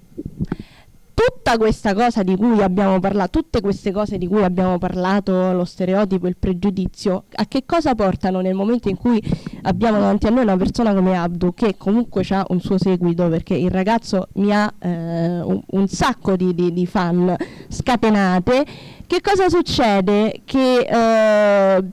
[1.16, 5.64] tutta questa cosa di cui abbiamo parlato, tutte queste cose di cui abbiamo parlato, lo
[5.64, 9.22] stereotipo, il pregiudizio, a che cosa portano nel momento in cui
[9.62, 13.54] abbiamo davanti a noi una persona come Abdu che comunque ha un suo seguito perché
[13.54, 17.34] il ragazzo mi ha eh, un, un, sacco di, di, di, fan
[17.68, 18.66] scatenate,
[19.06, 20.42] che cosa succede?
[20.44, 21.84] Che eh,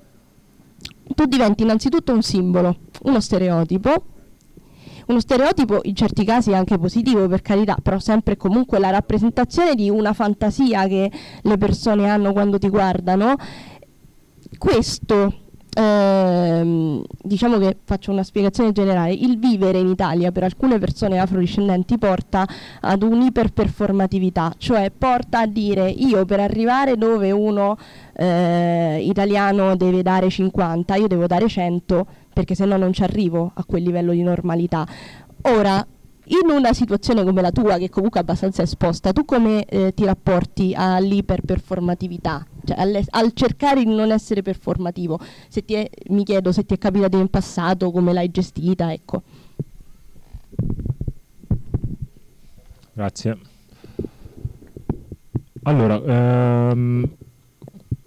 [1.16, 4.04] tu diventi innanzitutto un simbolo, uno stereotipo
[5.08, 9.90] uno stereotipo in certi casi anche positivo per carità, però sempre comunque la rappresentazione di
[9.90, 11.12] una fantasia che
[11.42, 13.36] le persone hanno quando ti guardano.
[14.58, 15.44] Questo
[15.76, 21.98] Ehm, diciamo che faccio una spiegazione generale, il vivere in Italia per alcune persone afrodiscendenti
[21.98, 22.46] porta
[22.82, 27.76] ad un'iperperformatività, cioè porta a dire io per arrivare dove uno
[28.16, 33.52] eh, italiano deve dare 50, io devo dare 100 perché se no non ci arrivo
[33.54, 34.86] a quel livello di normalità.
[35.44, 35.86] Ora,
[36.26, 40.06] in una situazione come la tua, che comunque è abbastanza esposta, tu come eh, ti
[40.06, 42.46] rapporti all'iperperformatività?
[42.64, 45.20] Cioè al, al, cercare di non essere performativo?
[45.54, 49.24] È, mi chiedo se ti è capitato in passato, come l'hai gestita, ecco.
[52.94, 53.38] Grazie.
[55.64, 57.10] Allora, ehm,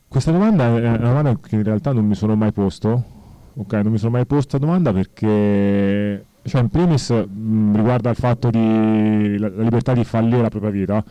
[0.08, 3.14] questa domanda è una domanda che in realtà non mi sono mai posto
[3.59, 8.14] Ok, non mi sono mai posto la domanda perché, cioè, in primis, mh, riguardo al
[8.14, 11.03] fatto di la, la, libertà di fallire la propria vita,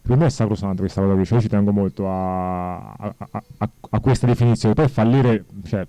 [0.00, 3.14] per me è sacrosanto questa cosa qui, cioè io ci tengo molto a, a,
[3.58, 4.74] a, a questa definizione.
[4.74, 5.86] Poi fallire, cioè,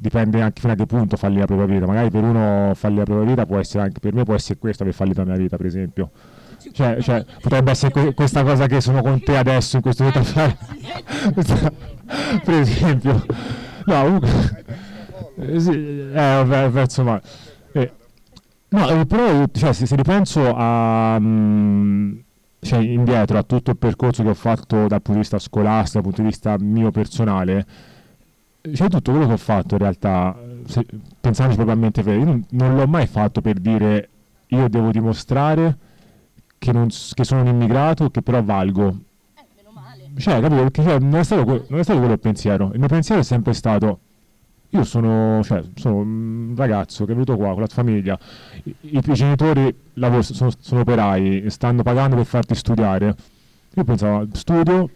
[0.00, 1.86] dipende anche fino a che punto fallire la propria vita.
[1.86, 4.82] Magari per uno fallire la propria vita può essere anche, per me può essere questo
[4.82, 6.10] aver fallito la mia vita, per esempio.
[6.72, 10.28] Cioè, cioè, potrebbe essere que- questa cosa che sono con te adesso in questo momento
[12.44, 13.24] per esempio.
[13.86, 14.90] No, comunque.
[15.42, 17.22] Eh, sì, eh, penso male.
[17.72, 17.92] Eh,
[18.68, 22.22] no, eh, però cioè, se, se, ripenso a, um,
[22.60, 26.02] cioè, indietro a tutto il percorso che ho fatto dal punto di vista scolastico, dal
[26.02, 27.66] punto di vista mio personale,
[28.72, 30.86] cioè tutto quello che ho fatto in realtà, se,
[31.20, 34.08] pensandoci probabilmente io non, non, l'ho mai fatto per dire
[34.48, 35.76] io devo dimostrare
[36.58, 38.96] che, non, che sono un immigrato, che però valgo.
[39.34, 40.62] Eh, cioè, capito?
[40.62, 42.70] Perché cioè, non, è stato, non è stato quello il pensiero.
[42.72, 43.98] Il mio pensiero è sempre stato
[44.74, 48.18] io sono, cioè, sono, un ragazzo che è venuto qua con la famiglia,
[48.64, 53.14] i, i tuoi genitori lavoro, sono, sono, operai, stanno pagando per farti studiare.
[53.74, 54.88] Io pensavo, studio,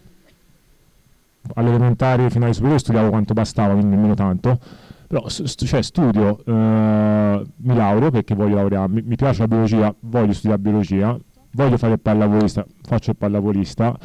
[1.53, 4.59] alle elementari fino alle superiori studiavo quanto bastava, quindi nemmeno tanto.
[5.07, 9.93] Però st- cioè, studio, eh, mi laureo perché voglio laureare, mi, mi piace la biologia,
[9.99, 11.17] voglio studiare biologia,
[11.51, 13.95] voglio fare il pallavolista, faccio il pallavolista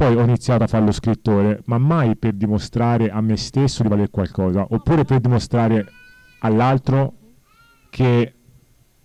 [0.00, 3.90] poi ho iniziato a fare lo scrittore, ma mai per dimostrare a me stesso di
[3.90, 5.86] valere qualcosa, oppure per dimostrare
[6.38, 7.12] all'altro
[7.90, 8.34] che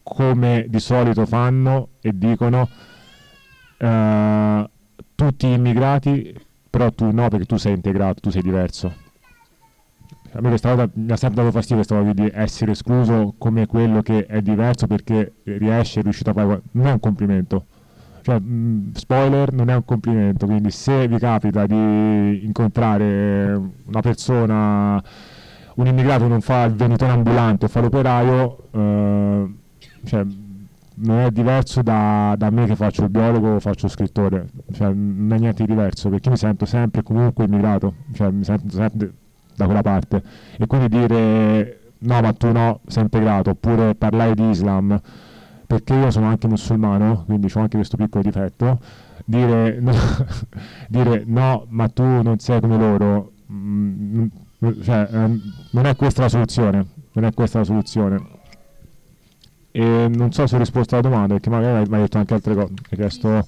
[0.02, 2.70] come di solito fanno e dicono
[3.78, 4.70] eh,
[5.16, 6.34] tutti immigrati,
[6.70, 8.94] però tu no perché tu sei integrato, tu sei diverso.
[10.32, 13.66] A me questa cosa mi ha sempre dato fastidio questa cosa di essere escluso come
[13.66, 16.62] quello che è diverso perché riesce, è riuscito a fare...
[16.72, 17.66] Non è un complimento.
[18.26, 23.54] Cioè, mh, spoiler, non è un complimento, quindi se vi capita di incontrare
[23.86, 25.00] una persona,
[25.76, 29.54] un immigrato non fa il venditore ambulante o fa l'operaio, eh,
[30.06, 30.26] cioè,
[30.96, 35.32] non è diverso da, da, me che faccio il biologo o faccio scrittore, cioè, non
[35.32, 39.14] è niente di diverso perché mi sento sempre comunque immigrato, cioè, mi sento sempre
[39.56, 40.24] da quella parte.
[40.58, 45.00] E quindi dire no ma tu no, sei integrato, oppure parlare di Islam
[45.66, 48.80] perché io sono anche musulmano, quindi ho anche questo piccolo difetto,
[49.26, 49.94] dire no,
[50.90, 54.26] dire, no ma tu non sei come loro, mm,
[54.82, 55.40] cioè, eh,
[55.72, 58.34] non è questa la soluzione, non è questa la soluzione.
[59.72, 62.56] E non so se ho risposto alla domanda, perché magari mi hai detto anche altre
[62.56, 62.74] cose.
[62.90, 63.46] Hai chiesto...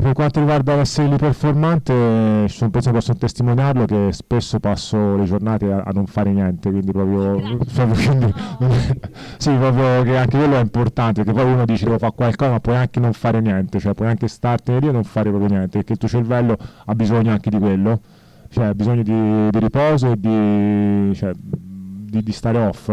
[0.00, 4.58] E per quanto riguarda l'essere lì performante, ci sono persone che possono testimoniarlo che spesso
[4.58, 7.38] passo le giornate a, a non fare niente, quindi proprio,
[7.70, 8.32] proprio quindi,
[9.36, 12.60] sì, proprio che anche quello è importante, perché poi uno dice devo fare qualcosa, ma
[12.60, 15.76] puoi anche non fare niente, cioè puoi anche startene lì e non fare proprio niente,
[15.76, 18.00] perché il tuo cervello ha bisogno anche di quello,
[18.48, 22.90] cioè ha bisogno di, di riposo e di, cioè, di, di stare off.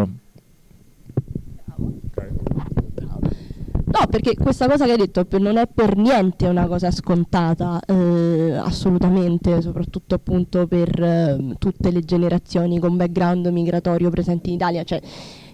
[3.90, 8.54] No, perché questa cosa che hai detto non è per niente una cosa scontata, eh,
[8.58, 14.84] assolutamente, soprattutto appunto per eh, tutte le generazioni con background migratorio presenti in Italia.
[14.84, 15.00] Cioè,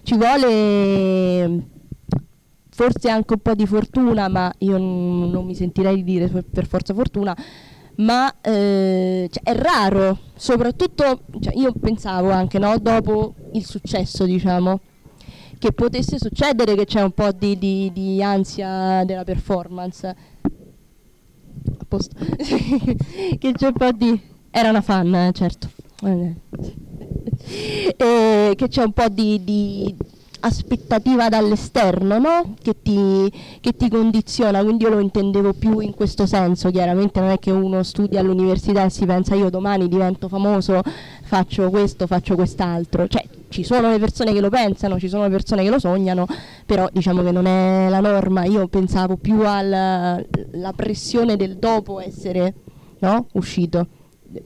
[0.02, 1.68] ci vuole
[2.70, 6.66] forse anche un po' di fortuna, ma io n- non mi sentirei di dire per
[6.66, 7.36] forza fortuna,
[7.98, 14.80] ma eh, cioè, è raro, soprattutto cioè, io pensavo anche no, dopo il successo, diciamo
[15.58, 20.06] che potesse succedere che c'è un po' di, di, di ansia della performance.
[20.06, 22.14] A posto.
[22.36, 24.20] che c'è un po' di...
[24.50, 25.70] Era una fan, eh, certo.
[27.96, 29.96] Eh, che c'è un po' di, di
[30.44, 32.54] aspettativa dall'esterno, no?
[32.60, 37.30] Che ti, che ti, condiziona, quindi io lo intendevo più in questo senso, chiaramente non
[37.30, 40.82] è che uno studia all'università e si pensa io domani divento famoso,
[41.22, 45.30] faccio questo, faccio quest'altro, cioè ci sono le persone che lo pensano, ci sono le
[45.30, 46.26] persone che lo sognano,
[46.66, 48.44] però diciamo che non è la norma.
[48.44, 50.20] Io pensavo più alla
[50.74, 52.54] pressione del dopo essere
[52.98, 53.28] no?
[53.32, 53.86] uscito.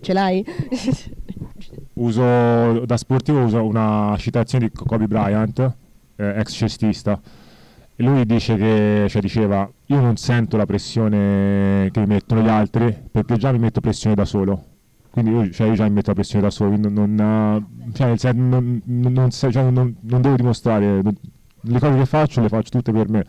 [0.00, 0.44] Ce l'hai?
[1.94, 5.72] uso da sportivo uso una citazione di Kobe Bryant,
[6.18, 7.20] eh, ex cestista.
[7.96, 12.48] E lui dice che, cioè diceva, io non sento la pressione che mi mettono gli
[12.48, 14.76] altri perché già mi metto pressione da solo
[15.10, 18.80] quindi io, cioè, io già mi metto la pressione da solo, non, non, cioè, non,
[18.84, 23.24] non, cioè, non, devo dimostrare, le cose che faccio le faccio tutte per me.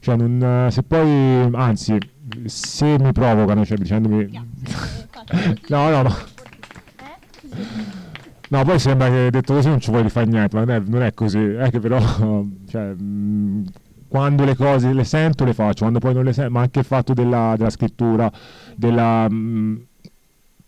[0.00, 1.96] Cioè, se poi, anzi,
[2.44, 4.30] se mi provocano, cioè dicendomi...
[5.68, 6.14] no, no, no.
[8.48, 11.02] No, poi sembra che detto così non ci vuoi fare niente, ma non è, non
[11.02, 11.98] è così, è che però,
[12.68, 12.94] cioè,
[14.08, 16.84] quando le cose le sento le faccio, quando poi non le sento, ma anche il
[16.84, 18.30] fatto della, della scrittura,
[18.74, 19.26] della...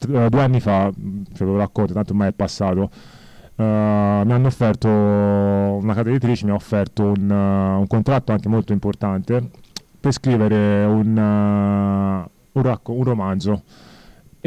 [0.00, 0.92] Due anni fa,
[1.34, 6.52] ce lo racconto, tanto ormai è passato, uh, mi hanno offerto, una casa editrice mi
[6.52, 9.50] ha offerto un, uh, un, contratto anche molto importante
[9.98, 13.62] per scrivere un, uh, un, racco- un romanzo.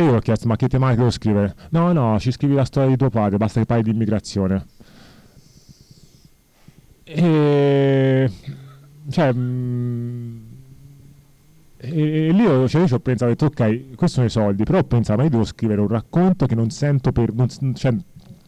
[0.02, 1.56] E io ho chiesto, ma che tematica devo scrivere?
[1.70, 4.66] No, no, ci scrivi la storia di tuo padre, basta che parli di immigrazione.
[7.04, 8.32] E...
[9.10, 9.32] Cioè...
[9.32, 10.40] Mh, mm,
[11.78, 14.30] e, e lì ho, cioè, io ci ho pensato, ho detto, ok, questi sono i
[14.32, 17.48] soldi, però ho pensato, ma io devo scrivere un racconto che non sento, per, non,
[17.76, 17.96] cioè,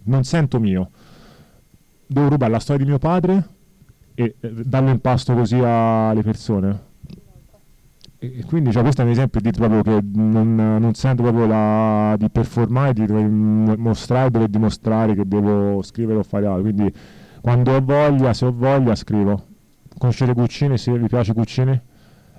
[0.05, 0.89] non sento mio.
[2.07, 3.47] Devo rubare la storia di mio padre
[4.15, 6.92] e eh, darlo in pasto così alle persone.
[8.23, 12.15] E, quindi cioè, questo è un esempio di proprio che non, non sento proprio la,
[12.17, 13.27] di performare, di dover
[13.77, 16.61] mostrare, dover dimostrare che devo scrivere o fare altro.
[16.61, 16.93] Quindi
[17.41, 19.47] quando ho voglia, se ho voglia, scrivo.
[19.97, 20.77] Conoscete Guccini?
[20.77, 21.81] Se vi piace Guccini?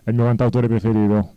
[0.04, 1.32] è il mio cantautore preferito.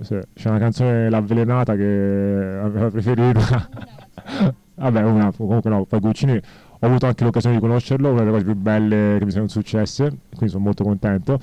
[0.00, 3.40] Sì, c'è una canzone L'avvelenata che aveva preferito.
[4.74, 8.44] Vabbè, una, comunque no, poi Guccini ho avuto anche l'occasione di conoscerlo, una delle cose
[8.44, 11.38] più belle che mi sono successe, quindi sono molto contento.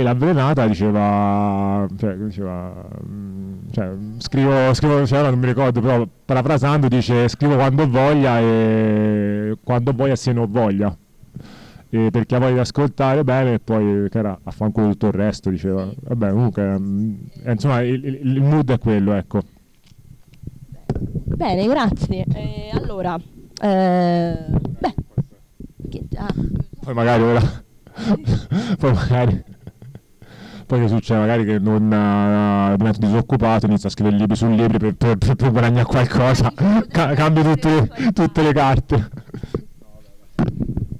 [0.00, 2.72] E l'avvelenata diceva, cioè, diceva,
[3.06, 9.58] mm, cioè, scrivo, scrivo cioè, non mi ricordo, però parafrasando dice scrivo quando voglia e
[9.62, 10.96] quando voglia se non voglia.
[11.90, 15.12] e perché ha voglia di ascoltare bene e poi che era a fanculo tutto il
[15.12, 19.42] resto diceva vabbè comunque mm, eh, insomma il, il- il mood è quello ecco
[21.24, 22.24] Bene, grazie.
[22.34, 23.16] Eh, allora,
[23.62, 24.36] eh,
[24.78, 24.94] beh,
[25.88, 26.34] che- ah,
[26.84, 27.40] poi magari ora
[28.78, 29.42] poi magari
[30.70, 34.78] poi che succede magari che non eh, divento disoccupato inizio a scrivere libri su libri
[34.78, 36.52] per, per, per, per guadagnare qualcosa.
[36.54, 39.08] Ca- cambio tutte, tutte le carte.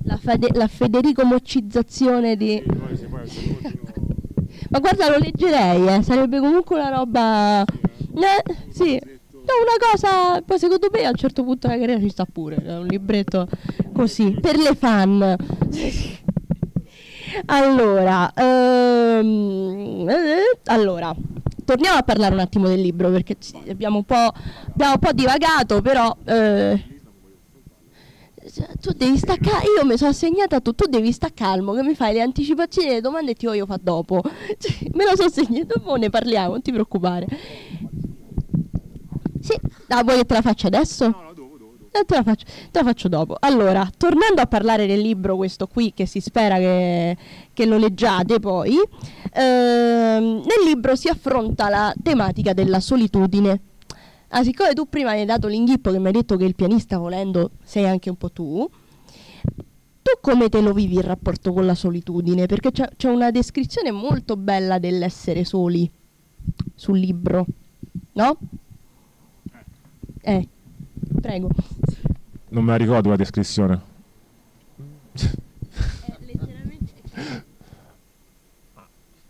[0.02, 2.60] La, fede- la Federico Moccizzazione di...
[4.70, 7.62] Ma guarda, lo leggerei, eh, sarebbe comunque una roba...
[7.62, 9.00] Eh, sì.
[9.30, 12.56] No, una cosa, poi secondo me a un certo punto la carriera ci sta pure,
[12.56, 13.46] è un libretto
[13.92, 15.36] così, per le fan.
[17.46, 21.14] Allora, ehm, eh, allora,
[21.64, 24.14] torniamo a parlare un attimo del libro perché ci- abbiamo un po',
[24.72, 26.16] abbiamo un po' divagato, però...
[26.24, 26.84] eh,
[28.80, 31.94] tu devi stare ca- io mi sono segnata tu, tu devi stare calmo che mi
[31.94, 34.22] fai le anticipazioni delle domande e ti voglio fare dopo.
[34.58, 37.26] Cioè, me lo sono segnato, dopo ne parliamo, non ti preoccupare.
[39.40, 39.54] Sì,
[39.88, 41.04] ah, vuoi che te la faccia adesso?
[41.08, 41.79] No, no, dopo, dopo.
[41.90, 43.36] Te la, faccio, te la faccio dopo.
[43.40, 47.16] Allora, tornando a parlare del libro, questo qui, che si spera che,
[47.52, 48.76] che lo leggiate poi,
[49.32, 53.60] ehm, nel libro si affronta la tematica della solitudine.
[54.28, 56.96] Ah, siccome tu prima mi hai dato l'inghippo che mi hai detto che il pianista
[56.98, 58.70] volendo sei anche un po' tu,
[60.02, 62.46] tu come te lo vivi il rapporto con la solitudine?
[62.46, 65.90] Perché c'è, c'è una descrizione molto bella dell'essere soli
[66.76, 67.44] sul libro,
[68.12, 68.36] no?
[70.22, 70.48] Eh,
[71.20, 71.48] prego.
[72.50, 73.80] non me la ricordo la descrizione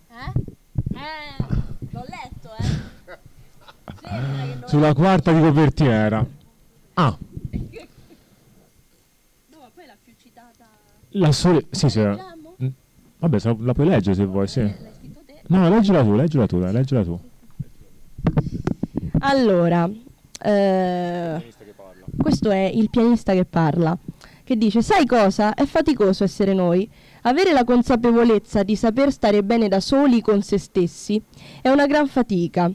[0.09, 0.33] Eh?
[0.95, 1.45] Eh,
[1.91, 3.19] l'ho letto, eh.
[4.67, 6.27] Sulla quarta di copertina
[6.95, 7.17] ah
[9.51, 10.67] No, ma poi la più citata.
[11.11, 12.01] la sole sì sì?
[12.01, 12.69] Mm,
[13.19, 15.43] vabbè la, puoi leggere se vuoi sì te?
[15.47, 17.19] no leggila tu leggila tu dai leggila tu
[19.21, 19.89] Allora,
[20.43, 21.53] eh,
[22.21, 23.97] questo è il pianista che parla,
[24.45, 25.55] che dice, sai cosa?
[25.55, 26.89] È faticoso essere noi.
[27.23, 31.23] Avere la consapevolezza di saper stare bene da soli con se stessi
[31.63, 32.71] è una gran fatica.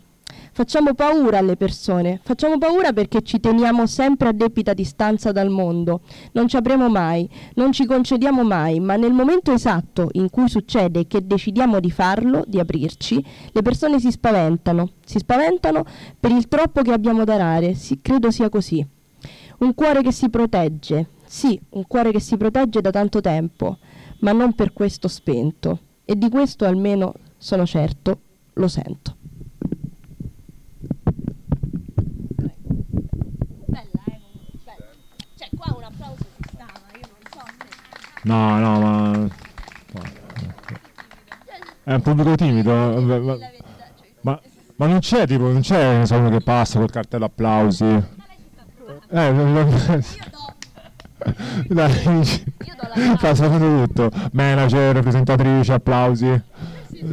[0.52, 6.00] Facciamo paura alle persone, facciamo paura perché ci teniamo sempre a debita distanza dal mondo,
[6.32, 11.08] non ci apriamo mai, non ci concediamo mai, ma nel momento esatto in cui succede
[11.08, 13.22] che decidiamo di farlo, di aprirci,
[13.52, 15.84] le persone si spaventano, si spaventano
[16.18, 18.95] per il troppo che abbiamo da dare, sì, credo sia così.
[19.58, 23.78] Un cuore che si protegge, sì, un cuore che si protegge da tanto tempo,
[24.20, 28.20] ma non per questo spento, e di questo almeno sono certo,
[28.54, 29.16] lo sento.
[33.66, 34.20] Bella, eh?
[34.64, 34.86] Bella.
[35.36, 38.22] Cioè, qua un applauso ci stava, io non so se...
[38.24, 39.30] no no ma
[41.84, 43.38] è un pubblico timido vabbè, ma,
[44.22, 44.42] ma,
[44.78, 47.86] ma non c'è tipo non c'è uno che passa col cartello applausi
[49.10, 50.04] eh non- non-
[51.68, 52.44] dai dici.
[52.66, 54.12] Io do la Fa sapendo tutto.
[54.34, 56.42] Manager, presentatrice, applausi.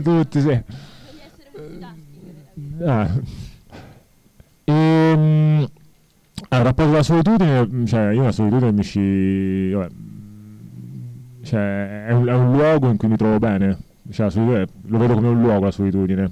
[0.03, 0.63] Tutti, sì.
[2.85, 3.09] Ah.
[4.65, 5.69] Ehm,
[6.49, 9.71] allora, rapporto alla solitudine, cioè io la solitudine mi ci...
[9.71, 9.91] vabbè,
[11.45, 13.79] cioè, è un, è un luogo in cui mi trovo bene.
[14.11, 16.31] Cioè, lo vedo come un luogo la solitudine.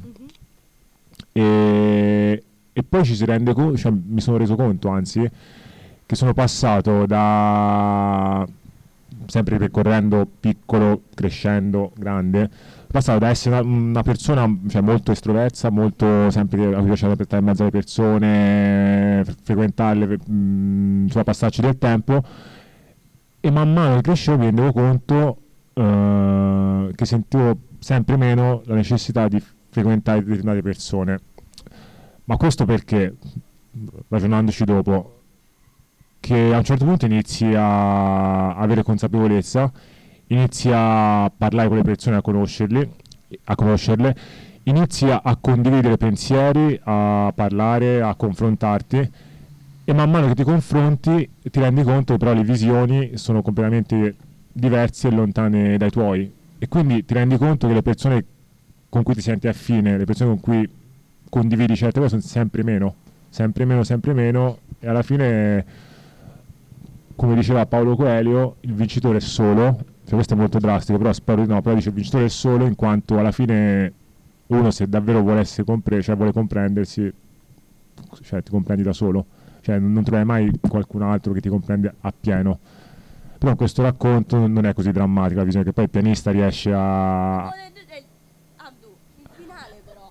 [1.33, 2.43] E,
[2.73, 5.29] e poi ci si rende conto, cioè, mi sono reso conto anzi,
[6.07, 8.47] che sono passato da
[9.27, 12.51] sempre percorrendo piccolo, crescendo, grande,
[12.87, 17.39] passato da essere una, una persona cioè, molto estroversa, molto sempre a cui piaceva stare
[17.39, 22.23] in mezzo alle persone, fre- frequentarle, mh, insomma, passarci del tempo.
[23.43, 25.39] E man mano che crescevo mi rendevo conto
[25.73, 31.19] eh, che sentivo sempre meno la necessità di frequentare determinate persone.
[32.31, 33.17] Ma questo perché,
[34.07, 35.19] ragionandoci dopo,
[36.21, 39.73] che a un certo punto inizi a avere consapevolezza,
[40.29, 42.89] inizi a parlare con le persone, a conoscerli,
[43.43, 44.17] a conoscerle,
[44.63, 49.11] inizi a, a condividere pensieri, a parlare, a confrontarti
[49.83, 54.15] e man mano che ti confronti ti rendi conto che però le visioni sono completamente
[54.53, 56.33] diverse e lontane dai tuoi.
[56.61, 58.25] E quindi ti rendi conto che le persone
[58.89, 60.79] con cui ti senti affine, le persone con cui
[61.31, 62.95] condividi certe cose sempre meno,
[63.31, 65.65] sempre meno, sempre meno e alla fine
[67.21, 71.43] come diceva Paolo Coelho, il vincitore è solo, cioè questo è molto drastico, però spero
[71.43, 73.93] di no, però dice il vincitore è solo in quanto alla fine
[74.47, 77.13] uno se davvero vuole essere compre- cioè vuole comprendersi,
[78.23, 79.27] cioè ti comprendi da solo,
[79.61, 82.59] cioè non, troverai mai qualcun altro che ti comprende appieno.
[83.37, 87.49] Però questo racconto non è così drammatica la visione che poi il pianista riesce a...
[87.49, 90.11] Abdu, il finale però.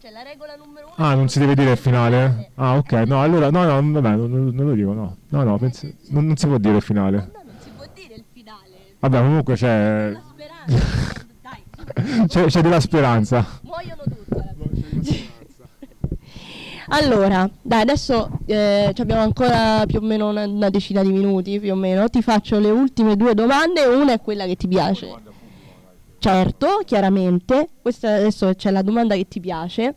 [0.00, 1.06] Cioè la regola numero uno.
[1.08, 2.50] Ah, non si deve dire il finale?
[2.54, 5.16] Ah, ok, no, allora, no, no, vabbè, non, non lo dico, no.
[5.28, 7.16] No, no, penso- non, non si può dire il finale.
[7.16, 8.70] No, non si può dire il finale.
[9.00, 10.12] Vabbè, comunque c'è...
[10.12, 11.22] La speranza.
[11.42, 13.44] Dai, C'è, c'è della speranza.
[13.62, 15.32] muoiono tutti.
[16.88, 21.58] Allora, dai, adesso eh, ci abbiamo ancora più o meno una, una decina di minuti,
[21.58, 22.08] più o meno.
[22.08, 25.08] Ti faccio le ultime due domande, una è quella che ti piace.
[26.24, 27.68] Certo, chiaramente.
[27.82, 29.96] Questa adesso c'è la domanda che ti piace.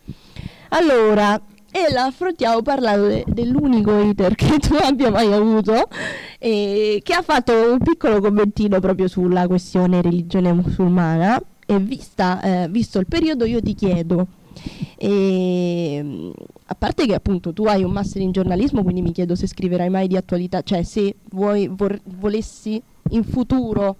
[0.71, 1.39] Allora,
[1.71, 5.87] e la affrontiamo parlando de- dell'unico hater che tu abbia mai avuto,
[6.37, 11.41] e che ha fatto un piccolo commentino proprio sulla questione religione musulmana.
[11.65, 14.27] E vista, eh, visto il periodo, io ti chiedo,
[14.97, 16.33] e,
[16.65, 19.89] a parte che appunto tu hai un master in giornalismo, quindi mi chiedo se scriverai
[19.89, 22.81] mai di attualità, cioè se vuoi, vor- volessi
[23.11, 23.97] in futuro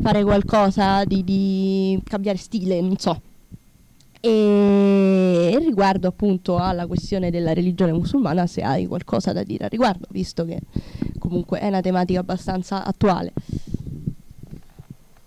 [0.00, 3.20] fare qualcosa di, di cambiare stile, non so.
[4.24, 10.06] E riguardo appunto alla questione della religione musulmana, se hai qualcosa da dire al riguardo,
[10.10, 10.60] visto che
[11.18, 13.32] comunque è una tematica abbastanza attuale.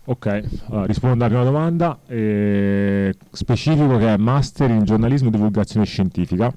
[0.07, 1.99] Ok, allora, rispondo alla prima domanda.
[2.05, 6.53] Eh, specifico che è Master in giornalismo e divulgazione scientifica.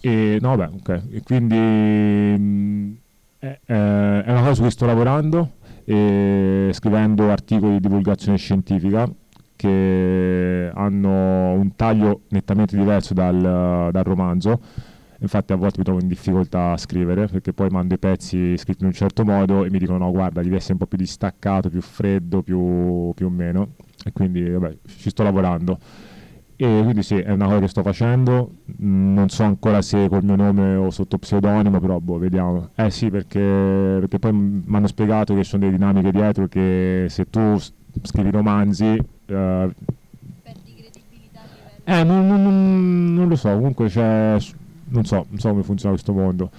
[0.00, 1.02] E, no, vabbè, ok.
[1.10, 2.96] E quindi mh,
[3.38, 5.50] è, eh, è una cosa su cui sto lavorando,
[5.84, 9.06] eh, scrivendo articoli di divulgazione scientifica
[9.54, 14.60] che hanno un taglio nettamente diverso dal, dal romanzo.
[15.20, 18.82] Infatti a volte mi trovo in difficoltà a scrivere perché poi mando i pezzi scritti
[18.82, 21.70] in un certo modo e mi dicono no guarda devi essere un po' più distaccato,
[21.70, 23.68] più freddo, più, più o meno.
[24.04, 25.78] E quindi vabbè ci sto lavorando.
[26.58, 28.50] E quindi sì è una cosa che sto facendo.
[28.78, 32.70] Non so ancora se col mio nome o sotto pseudonimo però boh vediamo.
[32.74, 37.06] Eh sì perché, perché poi mi hanno spiegato che ci sono delle dinamiche dietro che
[37.08, 37.56] se tu
[38.02, 41.40] scrivi romanzi eh, Perdi credibilità
[41.84, 44.36] eh, non, non- non- non lo so, comunque c'è.
[44.88, 46.50] Non so, non so come funziona questo mondo.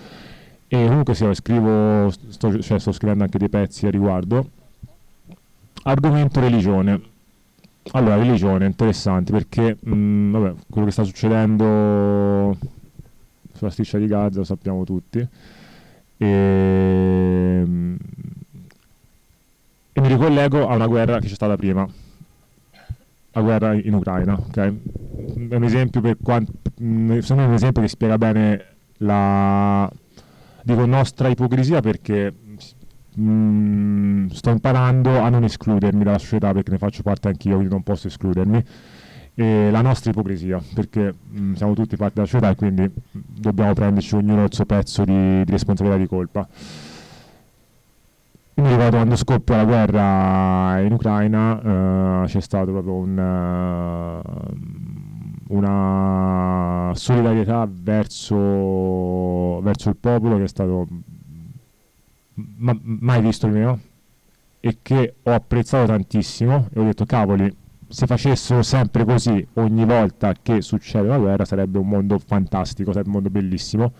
[0.67, 4.49] E comunque sì, scrivo, sto, cioè, sto scrivendo anche dei pezzi a riguardo.
[5.83, 7.01] Argomento religione.
[7.91, 12.57] Allora, religione, interessante perché mh, vabbè, quello che sta succedendo
[13.53, 15.25] sulla striscia di Gaza lo sappiamo tutti.
[16.17, 17.95] E, mh,
[19.93, 21.87] e mi ricollego a una guerra che c'è stata prima
[23.37, 24.57] la guerra in Ucraina, ok?
[24.57, 28.65] È un esempio per quanto secondo me è un esempio che spiega bene
[28.97, 29.89] la
[30.63, 32.33] dico nostra ipocrisia perché
[33.19, 37.83] mm, sto imparando a non escludermi dalla società perché ne faccio parte anch'io, quindi non
[37.83, 38.63] posso escludermi.
[39.39, 43.73] E la nostra ipocrisia, perché mm, siamo tutti parte della società e quindi mm, dobbiamo
[43.73, 46.47] prenderci ognuno il suo pezzo di, di responsabilità e di colpa.
[48.57, 54.21] Mi ricordo quando scoppia la guerra in Ucraina, eh, c'è stato proprio un, eh,
[55.49, 60.87] una solidarietà verso, verso il popolo che è stato
[62.33, 63.77] ma- mai visto prima
[64.59, 67.55] e che ho apprezzato tantissimo e ho detto cavoli
[67.87, 73.09] se facessero sempre così ogni volta che succede una guerra sarebbe un mondo fantastico, sarebbe
[73.09, 73.93] un mondo bellissimo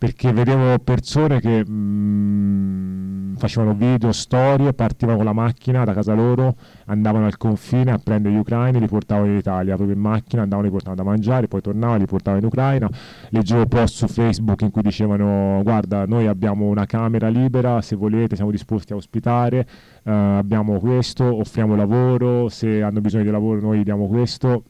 [0.00, 6.56] perché vedevo persone che mm, facevano video, storie, partivano con la macchina da casa loro,
[6.86, 10.68] andavano al confine a prendere gli ucraini, li portavano in Italia proprio in macchina, andavano,
[10.68, 12.88] li portavano da mangiare, poi tornavano, li portavano in Ucraina.
[13.28, 18.36] Leggevo post su Facebook in cui dicevano guarda noi abbiamo una camera libera, se volete
[18.36, 19.66] siamo disposti a ospitare,
[20.02, 24.64] eh, abbiamo questo, offriamo lavoro, se hanno bisogno di lavoro noi diamo questo.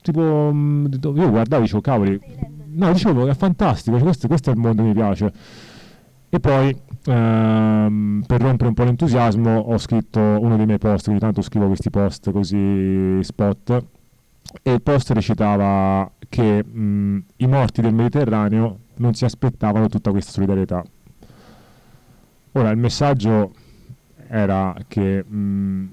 [0.00, 2.18] Tipo, mm, io guardavo e dicevo cavoli,
[2.76, 5.32] no, dicevo è fantastico, cioè, questo, questo è il mondo che mi piace.
[6.28, 11.18] E poi, ehm, per rompere un po' l'entusiasmo, ho scritto uno dei miei post, ogni
[11.18, 13.84] tanto scrivo questi post così spot,
[14.62, 20.32] e il post recitava che mh, i morti del Mediterraneo non si aspettavano tutta questa
[20.32, 20.84] solidarietà.
[22.52, 23.52] Ora, il messaggio
[24.28, 25.88] era che mh,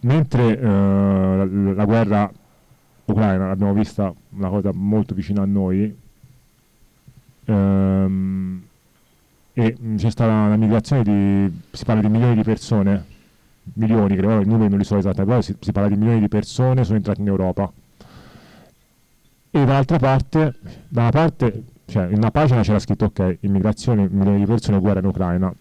[0.00, 2.30] mentre eh, la, la guerra
[3.12, 5.96] ucraina l'abbiamo vista una cosa molto vicina a noi.
[7.44, 8.62] Ehm,
[9.52, 13.16] e mh, c'è stata una migrazione di si parla di milioni di persone.
[13.74, 16.28] Milioni credo i numeri non li so esattamente però si, si parla di milioni di
[16.28, 17.70] persone sono entrate in Europa.
[19.50, 20.54] E dall'altra parte
[20.88, 25.00] da una parte cioè in una pagina c'era scritto ok immigrazione milioni di persone guerra
[25.00, 25.52] in Ucraina.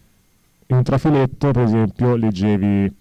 [0.67, 2.93] In un trafiletto per esempio leggevi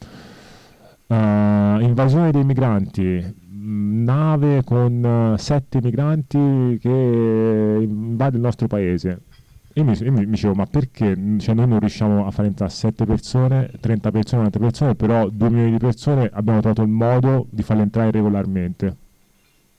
[1.08, 5.04] eh, invasione dei migranti nave con
[5.34, 9.20] eh, sette migranti che invade il nostro paese
[9.74, 13.04] io mi, io mi- dicevo, ma perché cioè, noi non riusciamo a fare entrare 7
[13.04, 17.62] persone, 30 persone, 90 persone, però 2 milioni di persone abbiamo trovato il modo di
[17.62, 18.96] farle entrare regolarmente?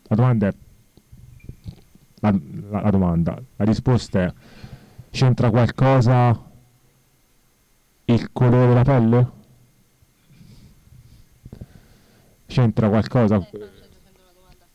[0.08, 0.54] La domanda è...
[2.20, 2.32] La,
[2.70, 4.34] la- la domanda, la risposta è...
[5.10, 6.40] C'entra qualcosa
[8.06, 9.32] il colore della pelle?
[12.48, 13.46] C'entra qualcosa?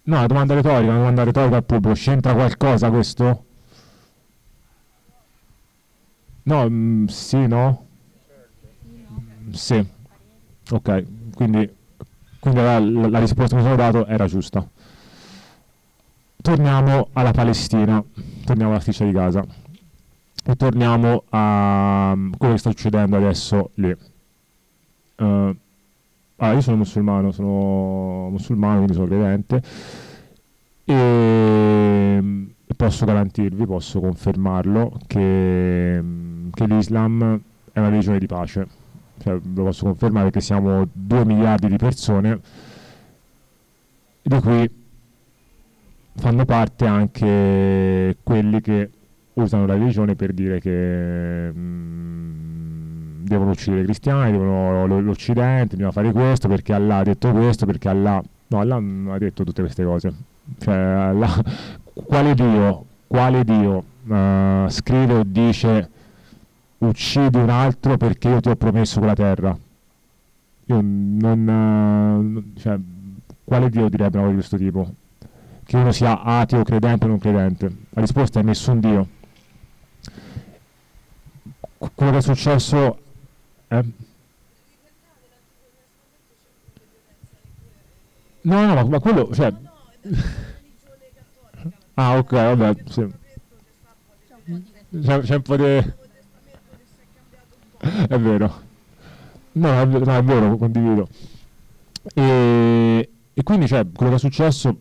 [0.05, 1.95] No, una domanda retorica, una domanda retorica al pubblico.
[1.97, 3.45] C'entra qualcosa questo?
[6.45, 7.87] No, mm, sì, no?
[9.11, 9.85] Mm, Sì.
[10.71, 11.71] Ok, quindi,
[12.39, 14.67] quindi la, la- la risposta che mi sono dato era giusta.
[16.43, 18.03] Torniamo alla Palestina,
[18.45, 19.45] torniamo alla striscia di Gaza
[20.45, 23.97] e torniamo a mm, quello che sta succedendo adesso lì.
[25.17, 25.57] Eh,
[26.43, 29.63] ah, io sono musulmano, sono musulmano, quindi sono credente
[30.85, 32.23] e
[32.77, 36.03] posso garantirvi, posso confermarlo che,
[36.53, 37.41] che l'Islam
[37.73, 38.67] è una religione di pace.
[39.19, 42.41] Cioè, lo posso confermare perché siamo 2 miliardi di persone
[44.23, 44.71] di cui
[46.15, 48.91] fanno parte anche quelli che
[49.35, 56.13] usano la religione per dire che mm, devono uccidere i cristiani, devono l'Occidente, bisogna fare
[56.13, 58.23] questo perché Allah ha detto questo, perché Allah...
[58.49, 60.13] No, Allah non ha detto tutte queste cose.
[60.59, 61.43] Cioè, Allah-
[61.93, 65.89] quale Dio, quale Dio eh, scrive o dice
[66.79, 69.57] uccidi un altro perché io ti ho promesso quella terra?
[70.67, 71.45] Io non...
[71.45, 72.79] non- cioè,
[73.45, 74.95] quale Dio direbbe una cosa di questo tipo?
[75.65, 77.73] Che uno sia ateo, credente o non credente?
[77.91, 79.07] La risposta è nessun Dio.
[81.83, 82.97] Qu- quello che è successo
[83.67, 83.83] è...
[88.43, 89.53] No, no, ma, quello, cioè...
[91.95, 93.13] ah, ok, vabbè, sì.
[95.03, 95.65] C'è, c'è un po' di...
[97.83, 98.61] è vero.
[99.53, 101.09] No, è, no, è vero, condivido.
[102.15, 104.77] E, e quindi, cioè, quello che è successo,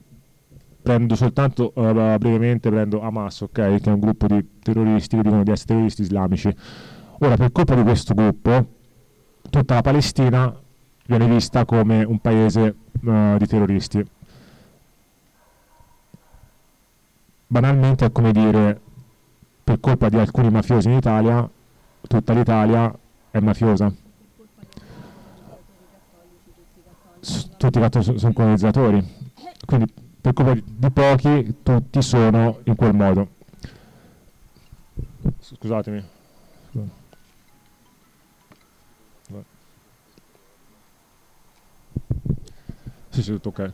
[0.82, 5.43] prendo soltanto, eh, brevemente, prendo Hamas, ok, che è un gruppo di terroristi che dicono
[5.43, 6.55] di essere terroristi islamici.
[7.19, 8.65] Ora, per colpa di questo gruppo,
[9.49, 10.53] tutta la Palestina
[11.05, 12.75] viene vista come un paese
[13.05, 14.05] eh, di terroristi.
[17.47, 18.79] Banalmente è come dire,
[19.63, 21.47] per colpa di alcuni mafiosi in Italia,
[22.07, 22.97] tutta l'Italia
[23.29, 23.93] è mafiosa.
[27.57, 29.05] Tutti i cattolici sono colonizzatori.
[29.65, 33.28] Quindi per colpa di, pochi, tutti sono in quel modo.
[35.39, 36.03] Scusatemi.
[43.09, 43.74] Sì, sì, tutto ok.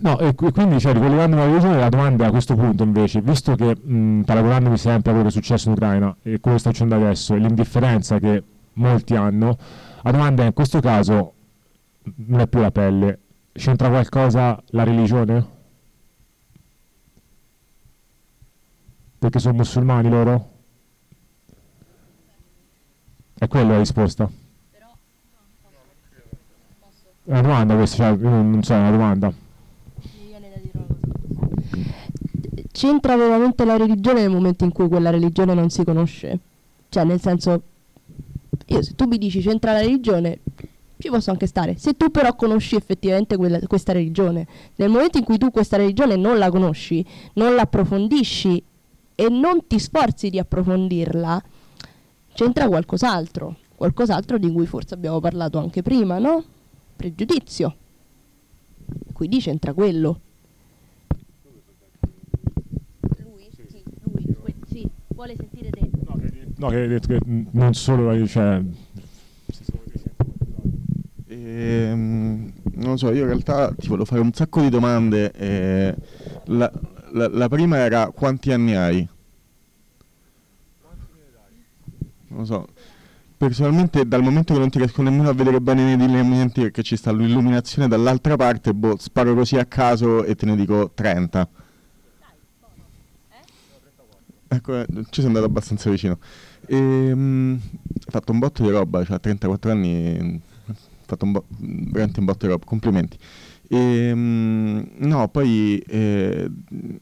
[0.00, 3.54] No, e qui- quindi cioè, ricollegandomi alla religione, la domanda a questo punto invece, visto
[3.54, 6.70] che mh, paragonandomi sempre a quello che è successo in Ucraina e quello che sta
[6.70, 8.42] succedendo adesso e l'indifferenza che
[8.74, 9.56] molti hanno,
[10.02, 11.32] la domanda è in questo caso
[12.16, 13.20] non è più la pelle,
[13.56, 15.54] c'entra qualcosa la religione?
[19.18, 20.50] Perché sono musulmani loro?
[23.38, 24.30] È quella la risposta?
[27.24, 29.32] È una domanda questa, cioè, io non non so, è una domanda.
[32.70, 36.38] C'entra veramente la religione nel momento in cui quella religione non si conosce?
[36.88, 37.62] Cioè, nel senso,
[38.66, 40.40] io se tu mi dici c'entra la religione,
[40.98, 41.76] ci posso anche stare.
[41.76, 46.16] Se tu però conosci effettivamente quella- questa religione, nel momento in cui tu questa religione
[46.16, 48.62] non la conosci, non la approfondisci
[49.14, 51.42] e non ti sforzi di approfondirla,
[52.32, 53.56] c'entra qualcos'altro.
[53.74, 56.42] Qualcos'altro di cui forse abbiamo parlato anche prima, no?
[56.96, 57.76] Pregiudizio.
[59.12, 60.20] Quindi c'entra quello.
[63.22, 63.48] Lui?
[63.54, 65.90] Sì, lui, sì, vuole sentire te.
[66.56, 68.62] No, che hai detto che mh, non solo cioè,
[71.46, 75.30] Ehm, non so, io in realtà ti volevo fare un sacco di domande.
[75.32, 75.94] eh,
[76.46, 76.70] la,
[77.12, 79.08] la- la prima era quanti anni hai?
[82.28, 82.66] Non lo so.
[83.36, 86.96] Personalmente dal momento che non ti riesco nemmeno a vedere bene nei lineamenti perché ci
[86.96, 91.48] sta l'illuminazione dall'altra parte, boh, sparo così a caso e te ne dico 30.
[94.48, 96.18] Ecco, eh, ci sono andato abbastanza vicino.
[96.66, 97.60] Ehm,
[98.06, 100.40] ha fatto un botto di roba, cioè a 34 anni
[101.06, 103.16] fatto un bo- veramente un botto di roba, complimenti.
[103.68, 106.98] Ehm, no, poi eh, in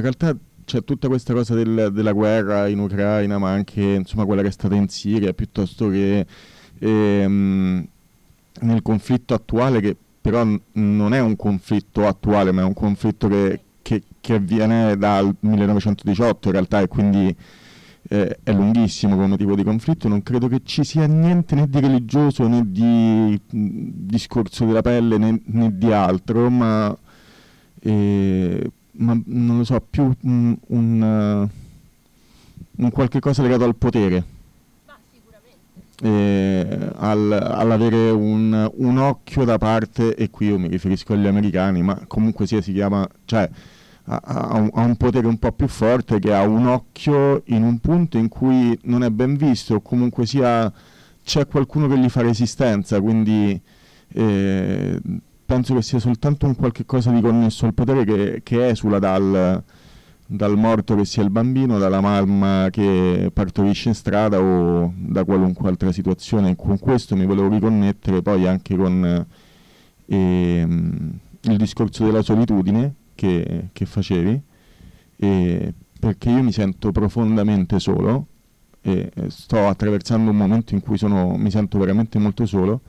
[0.00, 4.48] realtà c'è tutta questa cosa del- della guerra in Ucraina, ma anche insomma quella che
[4.48, 6.26] è stata in Siria, piuttosto che
[6.78, 7.86] ehm,
[8.62, 13.28] nel conflitto attuale, che però n- non è un conflitto attuale, ma è un conflitto
[13.28, 17.34] che, che- che avviene dal 1918 in realtà e quindi
[18.12, 21.78] eh, è lunghissimo come motivo di conflitto, non credo che ci sia niente né di
[21.78, 26.96] religioso né di mh, discorso della pelle né, né di altro, ma,
[27.78, 31.48] eh, ma, non lo so, più mh, un,
[32.74, 34.38] uh, un qualche cosa legato al potere.
[36.02, 41.82] Eh, al, all'avere un, un, occhio da parte, e qui io mi riferisco agli americani,
[41.82, 43.48] ma comunque sia si chiama, cioè
[44.04, 48.18] ha, ha, un, potere un po' più forte che ha un occhio in un punto
[48.18, 50.72] in cui non è ben visto o comunque sia
[51.22, 53.60] c'è qualcuno che gli fa resistenza, quindi
[54.12, 55.00] eh,
[55.44, 59.62] penso che sia soltanto un qualche cosa di connesso al potere che, che esula dal,
[60.26, 65.68] dal morto che sia il bambino, dalla mamma che partorisce in strada o da qualunque
[65.68, 66.56] altra situazione.
[66.56, 69.26] Con questo mi volevo riconnettere poi anche con
[70.06, 70.66] eh,
[71.42, 74.40] il discorso della solitudine che, che facevi,
[75.16, 78.26] e perché io mi sento profondamente solo
[78.80, 82.80] e sto attraversando un momento in cui sono, mi sento veramente molto solo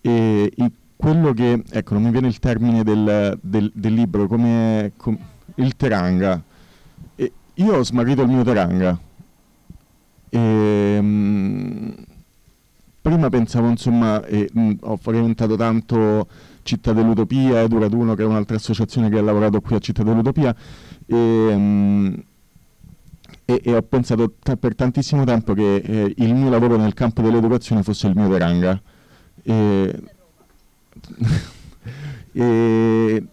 [0.00, 0.52] e
[0.94, 5.18] quello che, ecco non mi viene il termine del, del, del libro, come com,
[5.56, 6.40] il teranga.
[7.16, 8.96] E io ho smarrito il mio teranga.
[10.28, 11.92] E, um,
[13.00, 16.28] prima pensavo insomma, e, mh, ho frequentato tanto
[16.70, 20.54] Città dell'Utopia, Eduraduno che è un'altra associazione che ha lavorato qui a Città dell'Utopia
[21.04, 22.22] e, um,
[23.44, 27.82] e, e ho pensato per tantissimo tempo che eh, il mio lavoro nel campo dell'educazione
[27.82, 28.80] fosse il mio veranga.
[29.42, 30.00] E,
[32.32, 33.24] e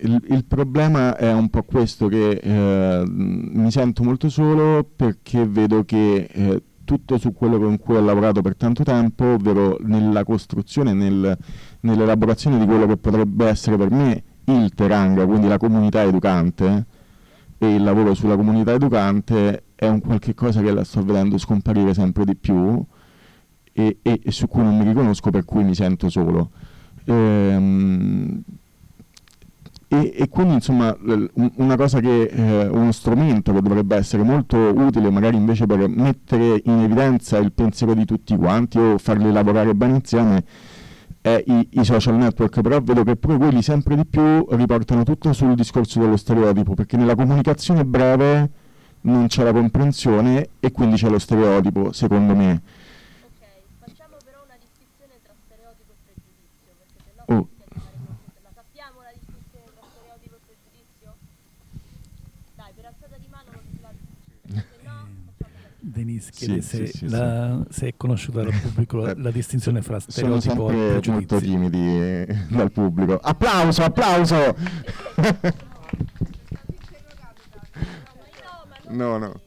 [0.00, 5.86] il, il, problema è un po' questo che eh, mi sento molto solo perché vedo
[5.86, 10.94] che eh, tutto su quello con cui ho lavorato per tanto tempo, ovvero nella costruzione,
[10.94, 11.36] nel,
[11.86, 16.86] nell'elaborazione di quello che potrebbe essere per me il Teranga, quindi la comunità educante,
[17.58, 21.94] e il lavoro sulla comunità educante è un qualche cosa che la sto vedendo scomparire
[21.94, 22.82] sempre di più
[23.72, 26.50] e, e, e su cui non mi riconosco, per cui mi sento solo.
[27.04, 28.42] Ehm,
[29.88, 30.96] e, e, quindi insomma
[31.56, 36.60] una cosa che eh, uno strumento che dovrebbe essere molto utile magari invece per mettere
[36.64, 40.44] in evidenza il pensiero di tutti quanti o farli lavorare bene insieme
[41.26, 45.32] è i, i social network però vedo che pure quelli sempre di più riportano tutto
[45.32, 48.48] sul discorso dello stereotipo perché nella comunicazione breve
[49.00, 52.62] non c'è la comprensione e quindi c'è lo stereotipo secondo me
[65.96, 69.98] Denise chiede sì, se, sì, la, se, è conosciuta dal pubblico la, la distinzione fra
[69.98, 71.02] stereotipo e pregiudizio.
[71.02, 73.18] Sono molto timidi eh, dal pubblico.
[73.18, 74.36] Applauso, applauso!
[78.90, 79.40] no, no.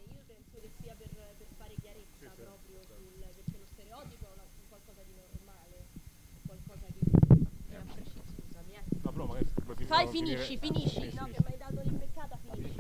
[9.86, 11.12] Fai, finisci, finisci.
[11.16, 12.80] No, che mi hai dato l'imbeccata, finisci.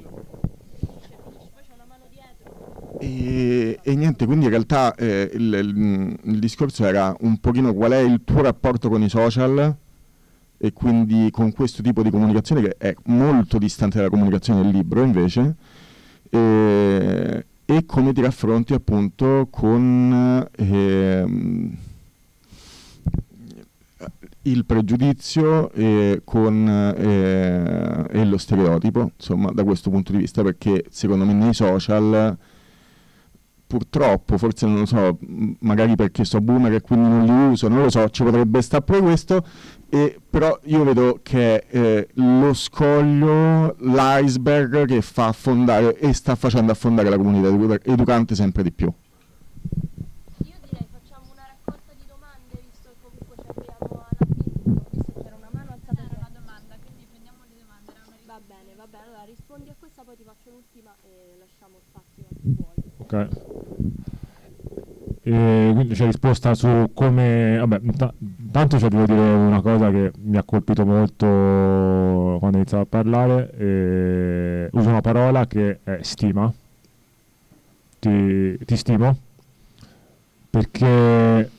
[3.01, 7.93] E, e, niente, quindi in realtà eh, il, il, il, discorso era un pochino qual
[7.93, 9.77] è il tuo rapporto con i social
[10.57, 15.01] e quindi con questo tipo di comunicazione che è molto distante dalla comunicazione del libro
[15.01, 15.55] invece
[16.29, 21.25] e, e come ti raffronti appunto con eh,
[24.41, 30.83] il pregiudizio e, con, eh, e lo stereotipo insomma da questo punto di vista perché
[30.89, 32.37] secondo me nei social
[33.69, 35.19] purtroppo, forse non lo so,
[35.59, 38.83] magari perché so boomer e quindi non li uso, non lo so, ci potrebbe stare
[38.83, 39.45] pure questo,
[39.89, 46.71] e, però io vedo che eh, lo scoglio, l'iceberg che fa affondare e sta facendo
[46.71, 47.47] affondare la comunità
[47.83, 48.87] educante sempre di più.
[48.87, 55.13] Io direi facciamo una raccolta di domande, visto che comunque ci abbiamo alla fine, visto
[55.13, 56.01] che c'era una mano alzata.
[56.09, 57.93] Era una domanda, quindi prendiamo le domande.
[58.25, 62.25] Va bene, va bene, allora rispondi a questa, poi ti faccio l'ultima e lasciamo spazio
[62.25, 62.98] a chi vuole.
[63.11, 63.27] Ok.
[65.23, 67.57] E quindi c'è risposta su come...
[67.57, 68.13] Vabbè, t-
[68.51, 72.87] tanto cioè, devo dire una cosa che mi ha colpito molto quando ho iniziato a
[72.87, 73.51] parlare.
[73.57, 76.51] E uso una parola che è stima.
[77.99, 79.17] Ti, ti stimo.
[80.49, 81.49] Perché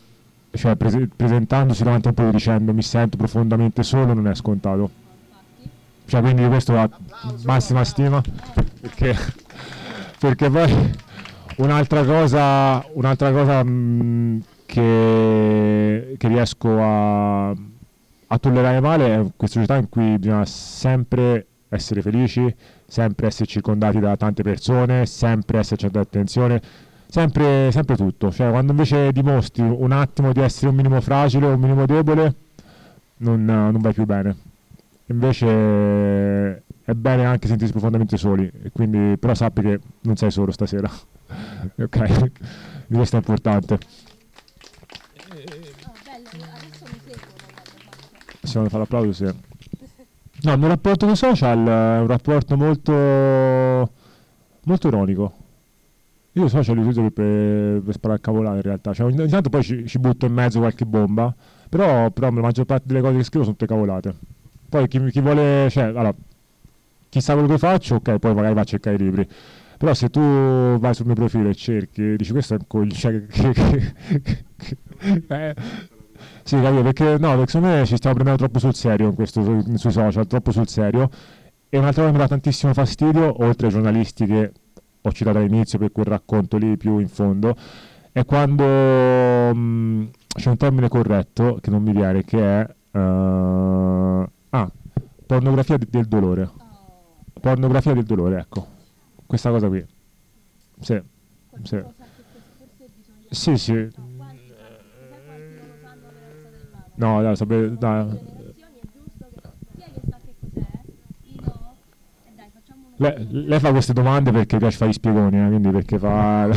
[0.52, 4.90] cioè, pres- presentandosi davanti a un po' dicendo mi sento profondamente solo non è scontato.
[6.06, 6.88] Cioè, quindi questo ha
[7.44, 8.20] massima stima.
[8.80, 9.16] Perché,
[10.18, 11.08] perché poi
[11.60, 19.60] Un'altra cosa, un'altra cosa mh, mm, che, che, riesco a, a, tollerare male è questa
[19.60, 22.54] società in cui bisogna sempre essere felici,
[22.86, 26.62] sempre essere circondati da tante persone, sempre essere centro attenzione,
[27.08, 28.32] sempre, sempre tutto.
[28.32, 32.34] Cioè, quando invece dimostri un attimo di essere un minimo fragile o un minimo debole,
[33.18, 34.34] non, non vai più bene.
[35.08, 40.90] Invece è bene anche sentirsi profondamente soli, quindi, però sappi che non sei solo stasera.
[41.82, 42.30] ok,
[42.88, 43.78] questo è importante.
[48.40, 49.48] Possiamo fare l'applauso, sì.
[50.42, 52.92] No, il mio rapporto con i social è un rapporto molto,
[54.64, 55.34] molto ironico.
[56.32, 58.94] Io i social li uso per, per sparare cavolare in realtà.
[58.94, 61.34] Cioè, ogni tanto poi ci, ci, butto in mezzo qualche bomba,
[61.68, 64.14] però, però la maggior parte delle cose che scrivo sono tutte cavolate.
[64.68, 66.14] Poi chi, chi vuole, cioè, allora,
[67.08, 69.28] chi sa quello che faccio, ok, poi magari va a cercare i libri.
[69.80, 73.26] Però se tu vai sul mio profilo e cerchi, dici questo è un coglione.
[73.32, 73.64] Cioè,
[75.28, 75.54] eh,
[76.42, 79.42] sì, capito, perché no, perché secondo me ci stiamo prendendo troppo sul serio in questo,
[79.76, 81.08] sui social, troppo sul serio.
[81.70, 84.52] E un'altra cosa che mi dà tantissimo fastidio, oltre ai giornalisti che
[85.00, 87.56] ho citato all'inizio per quel racconto lì più in fondo,
[88.12, 90.04] è quando mh, mm,
[90.34, 94.70] c'è un termine corretto che non mi viene, che è uh, ah,
[95.24, 96.50] pornografia de- del dolore.
[97.40, 98.78] Pornografia del dolore, ecco.
[99.30, 99.86] Questa cosa qui.
[100.80, 101.00] Sì.
[101.62, 101.80] Sì.
[103.30, 103.88] Sì, sì.
[106.96, 108.18] No, dai, sapete, dai.
[112.96, 116.48] Lei, lei, fa queste domande perché piace fare gli spiegoni, eh, quindi perché fa...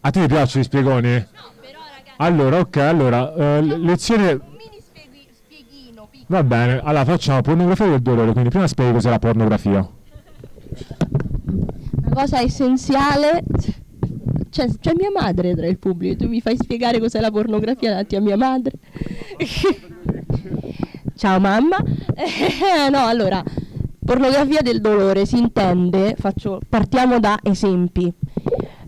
[0.00, 1.26] A te piacciono gli spiegoni?
[2.16, 4.52] Allora, ok, allora, uh, lezione...
[6.26, 9.86] Va bene, allora facciamo pornografia del dolore, quindi prima spieghi cos'è la pornografia.
[11.96, 13.42] Una cosa essenziale
[14.48, 18.16] c'è, c'è, mia madre tra il pubblico, tu mi fai spiegare cos'è la pornografia davanti
[18.16, 18.72] a mia madre.
[21.16, 21.76] Ciao mamma.
[22.90, 23.42] No, allora,
[24.04, 28.12] pornografia del dolore si intende, faccio, partiamo da esempi.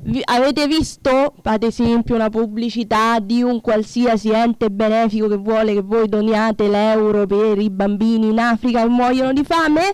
[0.07, 5.83] Vi, avete visto, ad esempio, una pubblicità di un qualsiasi ente benefico che vuole che
[5.83, 9.93] voi doniate l'euro per i bambini in Africa che muoiono di fame?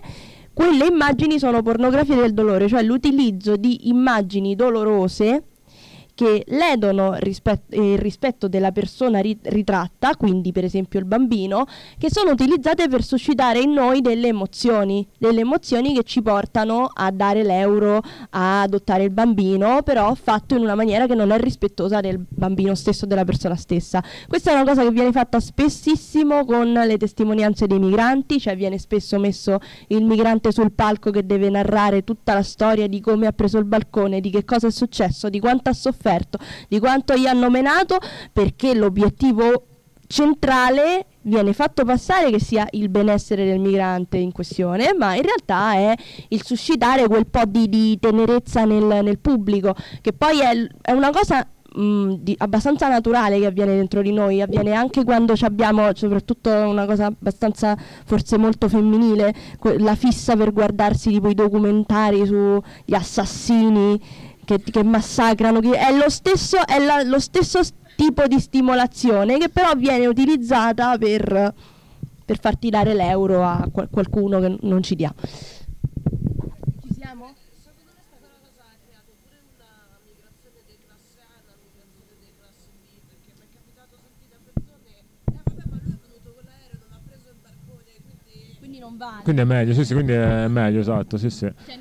[0.53, 5.45] Quelle immagini sono pornografia del dolore, cioè l'utilizzo di immagini dolorose
[6.15, 11.65] che ledono rispet- il rispetto della persona rit- ritratta, quindi per esempio il bambino,
[11.97, 17.09] che sono utilizzate per suscitare in noi delle emozioni, delle emozioni che ci portano a
[17.11, 18.01] dare l'euro,
[18.31, 22.75] a adottare il bambino, però fatto in una maniera che non è rispettosa del bambino
[22.75, 24.03] stesso, della persona stessa.
[24.27, 28.77] Questa è una cosa che viene fatta spessissimo con le testimonianze dei migranti, cioè viene
[28.77, 33.31] spesso messo il migrante sul palco che deve narrare tutta la storia di come ha
[33.31, 36.37] preso il balcone, di che cosa è successo, di quanto ha sofferto sofferto,
[36.67, 37.97] di quanto gli hanno menato,
[38.31, 39.67] perché l'obiettivo
[40.05, 45.73] centrale viene fatto passare che sia il benessere del migrante in questione, ma in realtà
[45.73, 45.95] è
[46.27, 51.09] il suscitare quel po' di, di tenerezza nel, nel, pubblico, che poi è, è una
[51.09, 56.49] cosa mh, di, abbastanza naturale che avviene dentro di noi, avviene anche quando abbiamo soprattutto
[56.49, 57.75] una cosa abbastanza
[58.05, 59.33] forse molto femminile,
[59.77, 63.99] la fissa per guardarsi tipo i documentari sugli assassini
[64.45, 67.59] che, che massacrano, che è, lo stesso, è la, lo stesso
[67.95, 71.53] tipo di stimolazione che però viene utilizzata per,
[72.25, 75.13] per far tirare l'euro a qual- qualcuno che non ci dia.
[76.81, 77.33] Ci siamo?
[88.59, 89.23] Quindi non vale.
[89.23, 91.51] Quindi è meglio, sì, sì, quindi è meglio, esatto, sì, sì.
[91.65, 91.77] Cioè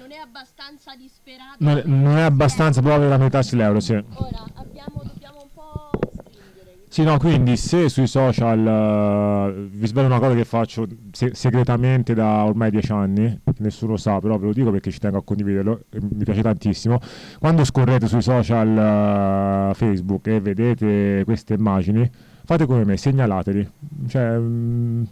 [0.96, 1.56] non è abbastanza disperato.
[1.58, 3.92] Non, non è abbastanza proprio la metà l'euro, sì.
[3.92, 6.78] Ora abbiamo, dobbiamo un po' stringere.
[6.88, 12.14] Sì, no, quindi se sui social uh, vi svelo una cosa che faccio se- segretamente
[12.14, 15.84] da ormai dieci anni, nessuno sa, però ve lo dico perché ci tengo a condividerlo,
[15.90, 17.00] mi piace tantissimo.
[17.38, 22.08] Quando scorrete sui social uh, Facebook e vedete queste immagini,
[22.44, 23.70] fate come me, segnalateli.
[24.08, 25.04] Cioè, mh, mm,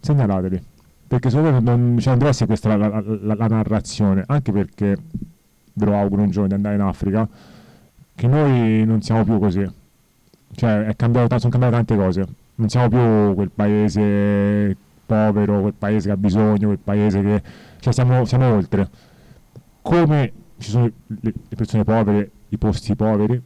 [0.00, 0.74] segnalateli
[1.06, 4.52] perché secondo me non, cioè, non deve essere questa la, la, la, la, narrazione, anche
[4.52, 4.96] perché
[5.72, 7.28] ve lo auguro un giorno di andare in Africa,
[8.14, 9.68] che noi non siamo più così.
[10.52, 12.26] Cioè, cambiato, sono cambiate tante cose.
[12.56, 17.42] Non siamo più quel paese povero, quel paese che ha bisogno, quel paese che...
[17.78, 18.88] Cioè, siamo, siamo oltre.
[19.82, 23.40] Come ci sono le, le persone povere, i posti poveri,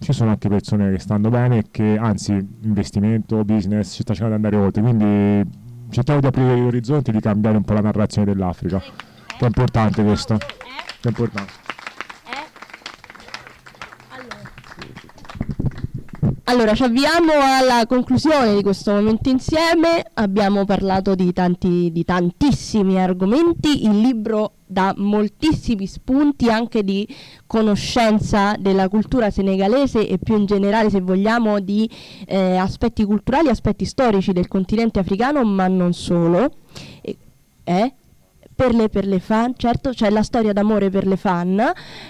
[0.00, 2.32] ci sono anche persone che stanno bene e che anzi
[2.62, 7.12] investimento, business ci sta cercando di andare oltre quindi cerchiamo di aprire gli orizzonti e
[7.12, 8.78] di cambiare un po' la narrazione dell'Africa.
[8.80, 10.36] Che è importante questo.
[10.36, 10.46] Che
[11.02, 11.67] è importante.
[16.48, 20.02] Allora, ci avviamo alla conclusione di questo momento insieme.
[20.14, 23.84] Abbiamo parlato di, tanti, di tantissimi argomenti.
[23.84, 27.06] Il libro dà moltissimi spunti anche di
[27.46, 31.86] conoscenza della cultura senegalese e più in generale, se vogliamo, di
[32.26, 36.50] eh, aspetti culturali, aspetti storici del continente africano, ma non solo.
[37.64, 37.92] eh?
[38.58, 41.60] Per le, per le fan, certo c'è la storia d'amore per le fan,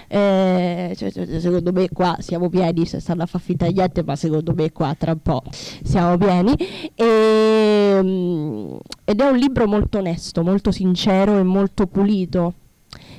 [0.09, 4.17] eh, cioè, cioè, secondo me qua siamo pieni, se stanno a far finta niente, ma
[4.17, 6.55] secondo me qua tra un po' siamo pieni.
[6.95, 12.55] E, um, ed è un libro molto onesto, molto sincero e molto pulito.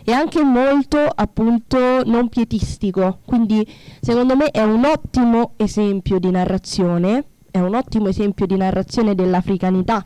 [0.03, 3.63] E anche molto appunto non pietistico, quindi
[4.01, 10.03] secondo me è un ottimo esempio di narrazione, è un ottimo esempio di narrazione dell'africanità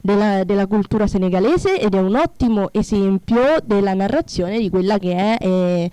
[0.00, 5.36] della, della, cultura senegalese ed è un ottimo esempio della narrazione di quella che è
[5.40, 5.90] eh,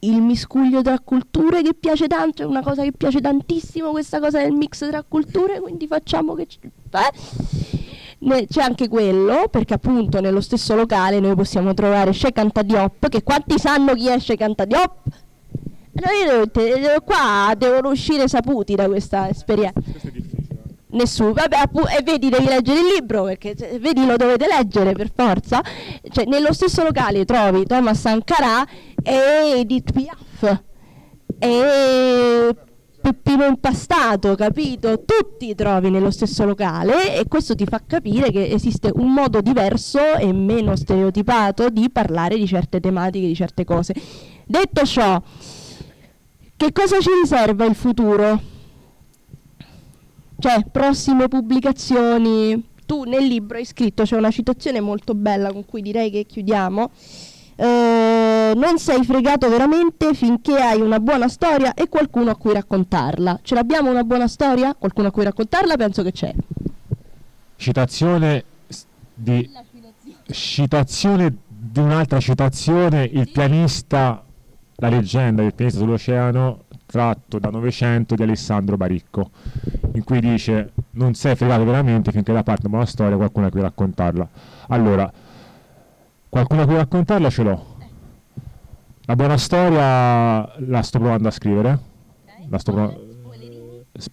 [0.00, 4.40] il miscuglio tra culture che piace tanto, è una cosa che piace tantissimo questa cosa
[4.40, 6.46] del mix tra culture, quindi facciamo che...
[6.90, 8.46] Eh.
[8.48, 13.58] c'è anche quello, perché appunto nello stesso locale noi possiamo trovare Shekanta Diop, che quanti
[13.58, 14.96] sanno chi è Shekanta Diop?
[15.92, 16.48] Noi,
[17.04, 19.82] qua devono uscire saputi da questa esperienza
[20.92, 21.32] nessuno.
[21.32, 25.10] Vabbè, appu- e vedi, devi leggere il libro perché cioè, vedi, lo dovete leggere per
[25.14, 25.62] forza.
[26.08, 28.66] Cioè, nello stesso locale trovi Thomas Sankara
[29.02, 30.60] e Edith Piaf
[31.38, 32.54] e
[33.00, 35.04] Peppino Impastato, capito?
[35.04, 40.16] Tutti trovi nello stesso locale e questo ti fa capire che esiste un modo diverso
[40.16, 43.94] e meno stereotipato di parlare di certe tematiche, di certe cose.
[44.44, 45.20] Detto ciò,
[46.56, 48.58] che cosa ci riserva il futuro?
[50.40, 52.68] Cioè, prossime pubblicazioni.
[52.86, 56.90] Tu nel libro hai scritto, c'è una citazione molto bella con cui direi che chiudiamo.
[57.56, 63.40] Eh, non sei fregato veramente finché hai una buona storia e qualcuno a cui raccontarla.
[63.42, 64.74] Ce l'abbiamo una buona storia?
[64.74, 65.76] Qualcuno a cui raccontarla?
[65.76, 66.34] Penso che c'è.
[67.56, 68.44] Citazione
[69.14, 69.50] di
[70.30, 74.24] citazione di un'altra citazione, il pianista,
[74.76, 79.30] la leggenda del pianista sull'oceano tratto da Novecento di Alessandro Baricco,
[79.92, 83.60] in cui dice non sei fregato veramente finché da parte una storia qualcuno a cui
[83.60, 84.28] raccontarla.
[84.68, 85.10] Allora,
[86.28, 87.76] qualcuno a cui raccontarla ce l'ho.
[89.02, 91.78] La buona storia la sto provando a scrivere.
[92.48, 93.08] La sto provando...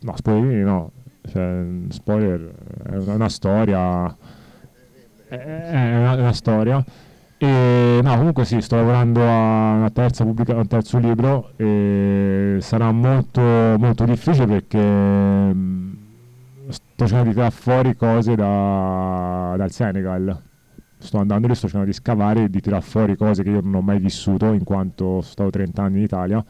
[0.01, 0.91] No, spoilerini no.
[1.27, 2.53] Cioè, spoiler,
[2.83, 4.15] è una, una storia...
[5.27, 6.83] È, è una, una storia
[7.39, 12.91] e, no, comunque sì, sto lavorando a una terza pubblica- un terzo libro e sarà
[12.91, 15.93] molto, molto difficile perché mm,
[16.69, 20.41] sto cercando di tirare fuori cose da, dal Senegal.
[20.97, 23.75] Sto andando lì, sto cercando di scavare e di tirare fuori cose che io non
[23.75, 26.43] ho mai vissuto in quanto sono stato 30 anni in Italia,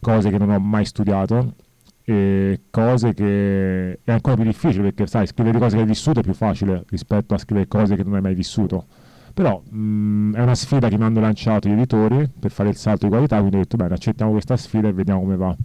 [0.00, 1.54] cose che non ho mai studiato
[2.02, 6.22] e cose che è ancora più difficile perché sai, scrivere cose che hai vissuto è
[6.22, 8.86] più facile rispetto a scrivere cose che non hai mai vissuto
[9.34, 12.76] però mh, mm, è una sfida che mi hanno lanciato gli editori per fare il
[12.76, 15.56] salto di qualità, quindi ho detto bene, accettiamo questa sfida e vediamo come va.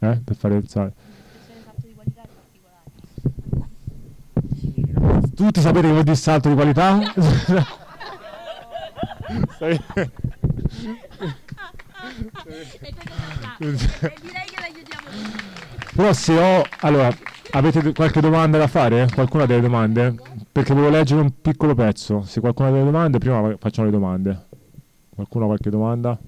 [0.00, 0.20] Eh?
[0.24, 1.14] Per fare il salto.
[5.36, 6.98] Tutti sapete che vuol dire salto di qualità?
[15.94, 16.64] Però se ho...
[16.80, 17.14] Allora,
[17.52, 19.06] avete qualche domanda da fare?
[19.14, 20.14] Qualcuno ha delle domande?
[20.56, 22.22] Perché volevo leggere un piccolo pezzo.
[22.22, 24.46] Se qualcuno ha delle domande, prima facciamo le domande.
[25.10, 26.18] Qualcuno ha qualche domanda?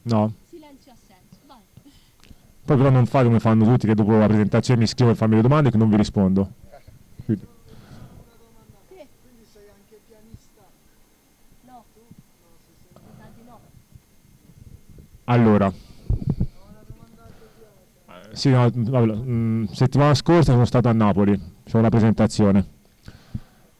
[0.00, 0.32] No?
[0.48, 1.58] Silenzio assenso, vai.
[2.64, 5.36] Poi però non fate come fanno tutti che dopo la presentazione mi scrivono e fanno
[5.36, 6.52] le domande che non vi rispondo.
[7.26, 7.46] Quindi.
[15.24, 15.70] Allora,
[18.32, 22.64] sì, no, mm, settimana scorsa sono stato a Napoli, c'è una presentazione.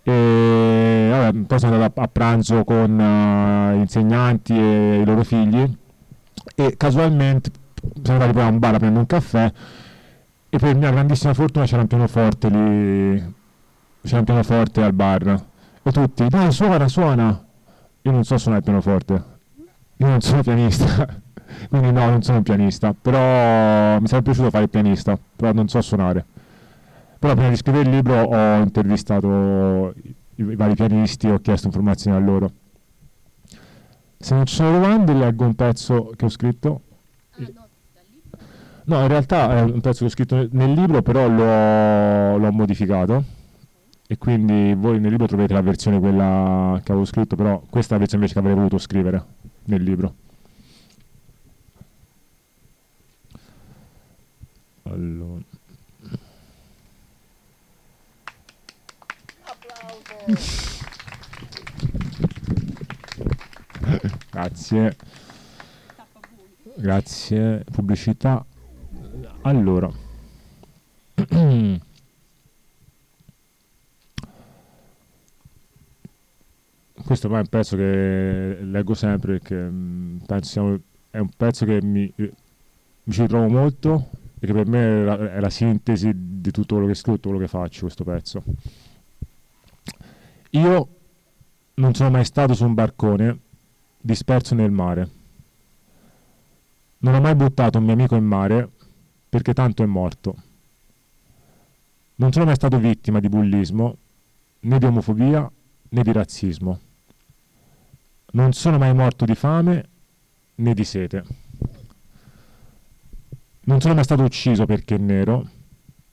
[0.02, 5.76] E vabbè, poi sono andato a, a pranzo con uh, insegnanti e i loro figli
[6.54, 7.50] e casualmente
[8.02, 9.52] siamo andati poi a un bar a prendere un caffè
[10.48, 13.34] e per mia grandissima fortuna c'era un pianoforte lì,
[14.02, 15.44] c'era un pianoforte al bar
[15.82, 17.44] e tutti, dai suona, suona.
[18.02, 19.24] Io non so suonare il pianoforte,
[19.96, 21.24] io non sono pianista.
[21.68, 25.68] Quindi no, non sono un pianista, però mi sarebbe piaciuto fare il pianista, però non
[25.68, 26.24] so suonare.
[27.18, 31.66] Però prima di scrivere il libro ho intervistato i, i vari pianisti e ho chiesto
[31.66, 32.50] informazioni a loro.
[34.18, 36.80] Se non ci sono domande leggo un pezzo che ho scritto.
[38.84, 43.24] No, in realtà è un pezzo che ho scritto nel libro, però l'ho, l'ho modificato
[44.08, 47.92] e quindi voi nel libro troverete la versione quella che avevo scritto, però questa è
[47.94, 49.24] la versione invece che avrei voluto scrivere
[49.64, 50.14] nel libro.
[54.84, 55.55] Allora.
[64.30, 64.96] Grazie.
[66.76, 67.64] Grazie.
[67.70, 68.44] Pubblicità.
[69.42, 69.88] Allora.
[77.04, 82.12] Questo è un pezzo che leggo sempre perché mm, penso è un pezzo che mi,
[82.16, 84.08] mi ci ritrovo molto
[84.40, 87.28] e che per me è la, è la sintesi di tutto quello che scrivo, tutto
[87.28, 88.42] quello che faccio, questo pezzo.
[90.50, 90.88] Io
[91.74, 93.38] non sono mai stato su un barcone
[94.00, 95.10] disperso nel mare.
[96.98, 98.70] Non ho mai buttato un mio amico in mare
[99.28, 100.34] perché tanto è morto.
[102.16, 103.96] Non sono mai stato vittima di bullismo,
[104.60, 105.50] né di omofobia,
[105.90, 106.80] né di razzismo.
[108.32, 109.88] Non sono mai morto di fame
[110.54, 111.24] né di sete.
[113.62, 115.48] Non sono mai stato ucciso perché è nero,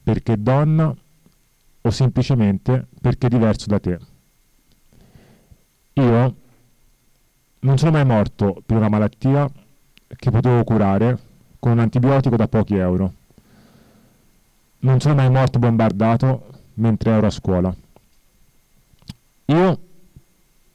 [0.02, 0.94] perché è donna
[1.80, 3.98] o semplicemente perché è diverso da te.
[5.96, 6.34] Io
[7.60, 9.48] non sono mai morto per una malattia
[10.08, 11.18] che potevo curare
[11.60, 13.12] con un antibiotico da pochi euro.
[14.80, 17.74] Non sono mai morto bombardato mentre ero a scuola.
[19.46, 19.78] Io,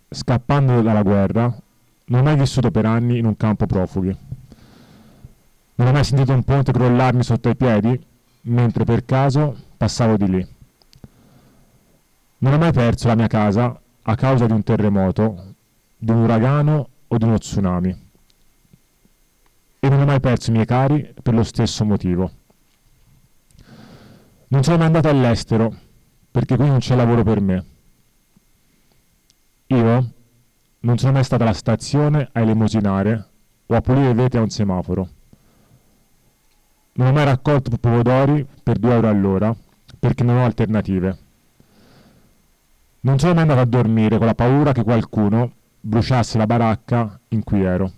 [0.09, 1.53] scappando dalla guerra,
[2.05, 4.15] non ho mai vissuto per anni in un campo profughi.
[5.75, 8.05] Non ho mai sentito un ponte crollarmi sotto i piedi
[8.43, 10.47] mentre per caso passavo di lì.
[12.37, 13.79] Non ho mai perso la mia casa
[14.09, 15.53] a causa di un terremoto
[15.95, 18.07] di un uragano o di uno tsunami.
[19.79, 22.31] E non ho mai perso i miei cari per lo stesso motivo.
[24.47, 25.75] Non sono mai andato all'estero
[26.31, 27.65] perché qui non c'è lavoro per me.
[29.67, 30.11] Io
[30.79, 33.27] non sono mai stato alla stazione a elemosinare
[33.67, 35.09] o a pulire veti a un semaforo.
[36.93, 39.55] Non ho mai raccolto pomodori per 2 euro all'ora
[39.99, 41.28] perché non ho alternative.
[43.01, 47.43] Non sono mai andato a dormire con la paura che qualcuno bruciasse la baracca in
[47.43, 47.91] cui ero.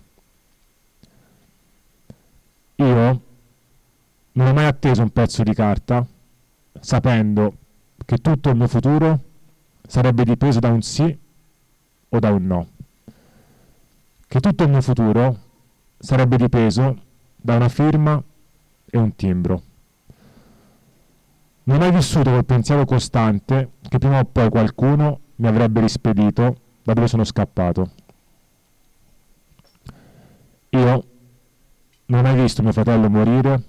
[2.75, 3.21] Io
[4.33, 6.05] non ho mai atteso un pezzo di carta
[6.79, 7.53] sapendo
[8.05, 9.19] che tutto il mio futuro
[9.87, 11.17] sarebbe dipeso da un sì
[12.09, 12.67] o da un no.
[14.27, 15.37] Che tutto il mio futuro
[15.97, 16.97] sarebbe dipeso
[17.35, 18.21] da una firma
[18.85, 19.63] e un timbro.
[21.63, 26.93] Non ho vissuto col pensiero costante che prima o poi qualcuno mi avrebbe rispedito da
[26.93, 27.91] dove sono scappato.
[30.69, 31.03] Io
[32.05, 33.61] non ho mai visto mio fratello morire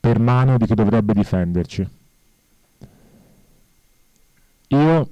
[0.00, 1.88] per mano di chi dovrebbe difenderci.
[4.68, 5.10] Io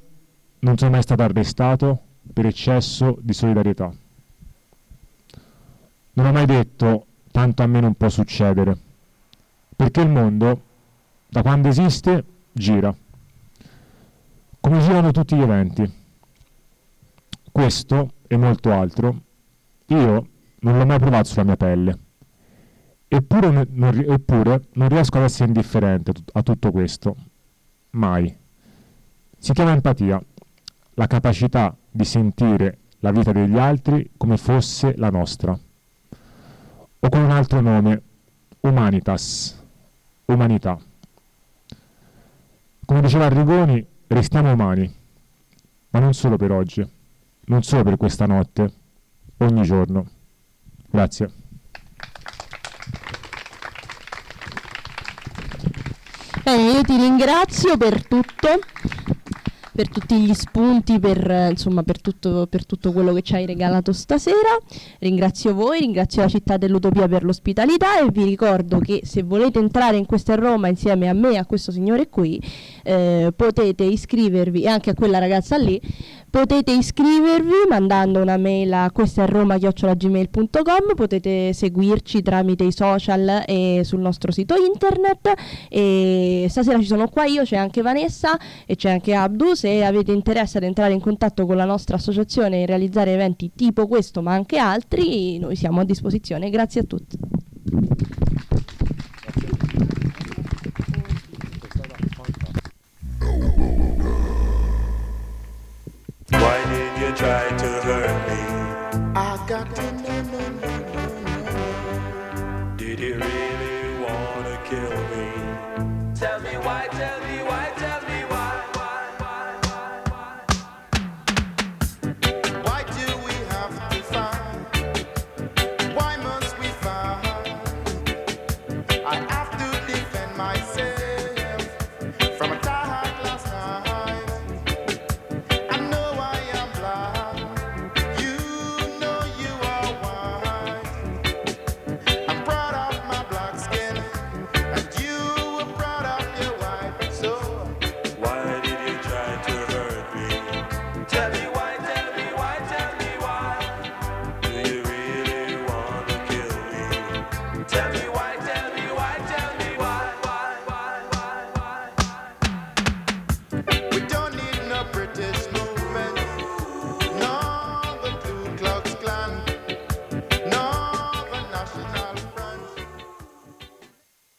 [0.59, 2.01] non sono mai stato arrestato
[2.33, 3.93] per eccesso di solidarietà.
[6.15, 8.77] Non ho mai detto tanto a me non può succedere,
[9.75, 10.61] perché il mondo,
[11.35, 12.95] da quando esiste, gira,
[14.61, 15.93] come girano tutti gli eventi
[17.51, 19.21] questo e molto altro
[19.87, 20.29] io
[20.61, 21.99] non l'ho mai provato sulla mia pelle.
[23.09, 27.17] Eppure non, eppure non riesco ad essere indifferente a tutto questo.
[27.91, 28.33] Mai.
[29.37, 30.23] Si chiama empatia,
[30.95, 35.51] la capacità di sentire la vita degli altri come fosse la nostra.
[35.51, 38.03] O con un altro nome,
[38.61, 39.61] humanitas,
[40.27, 40.79] umanità.
[42.85, 44.95] Come diceva Arrigoni, restiamo umani,
[45.91, 47.03] ma non solo per oggi
[47.47, 48.73] non solo per questa notte,
[49.39, 50.07] ogni giorno.
[50.89, 51.31] Grazie.
[56.43, 58.49] Bene, io ti ringrazio per tutto,
[59.75, 63.93] per tutti gli spunti, per, insomma, per, tutto, per tutto quello che ci hai regalato
[63.93, 64.57] stasera.
[65.01, 69.97] Ringrazio voi, ringrazio la città dell'Utopia per l'ospitalità e vi ricordo che se volete entrare
[69.97, 72.41] in questa Roma insieme a me e a questo signore qui,
[72.85, 75.81] eh, potete iscrivervi, e anche a quella ragazza lì,
[76.35, 84.33] Potete iscrivervi mandando una mail a questo.roma.gmail.com, potete seguirci tramite i social e sul nostro
[84.33, 85.33] sito internet
[85.69, 88.37] e stasera ci sono qua io, c'è anche Vanessa
[88.67, 92.63] e c'è anche Abdu, se avete interesse ad entrare in contatto con la nostra associazione
[92.63, 96.51] e realizzare eventi tipo questo ma anche altri, noi siamo a disposizione.
[96.51, 97.17] Grazie a tutti.
[106.43, 108.41] Why did you try to hurt me?
[109.15, 109.94] I got to.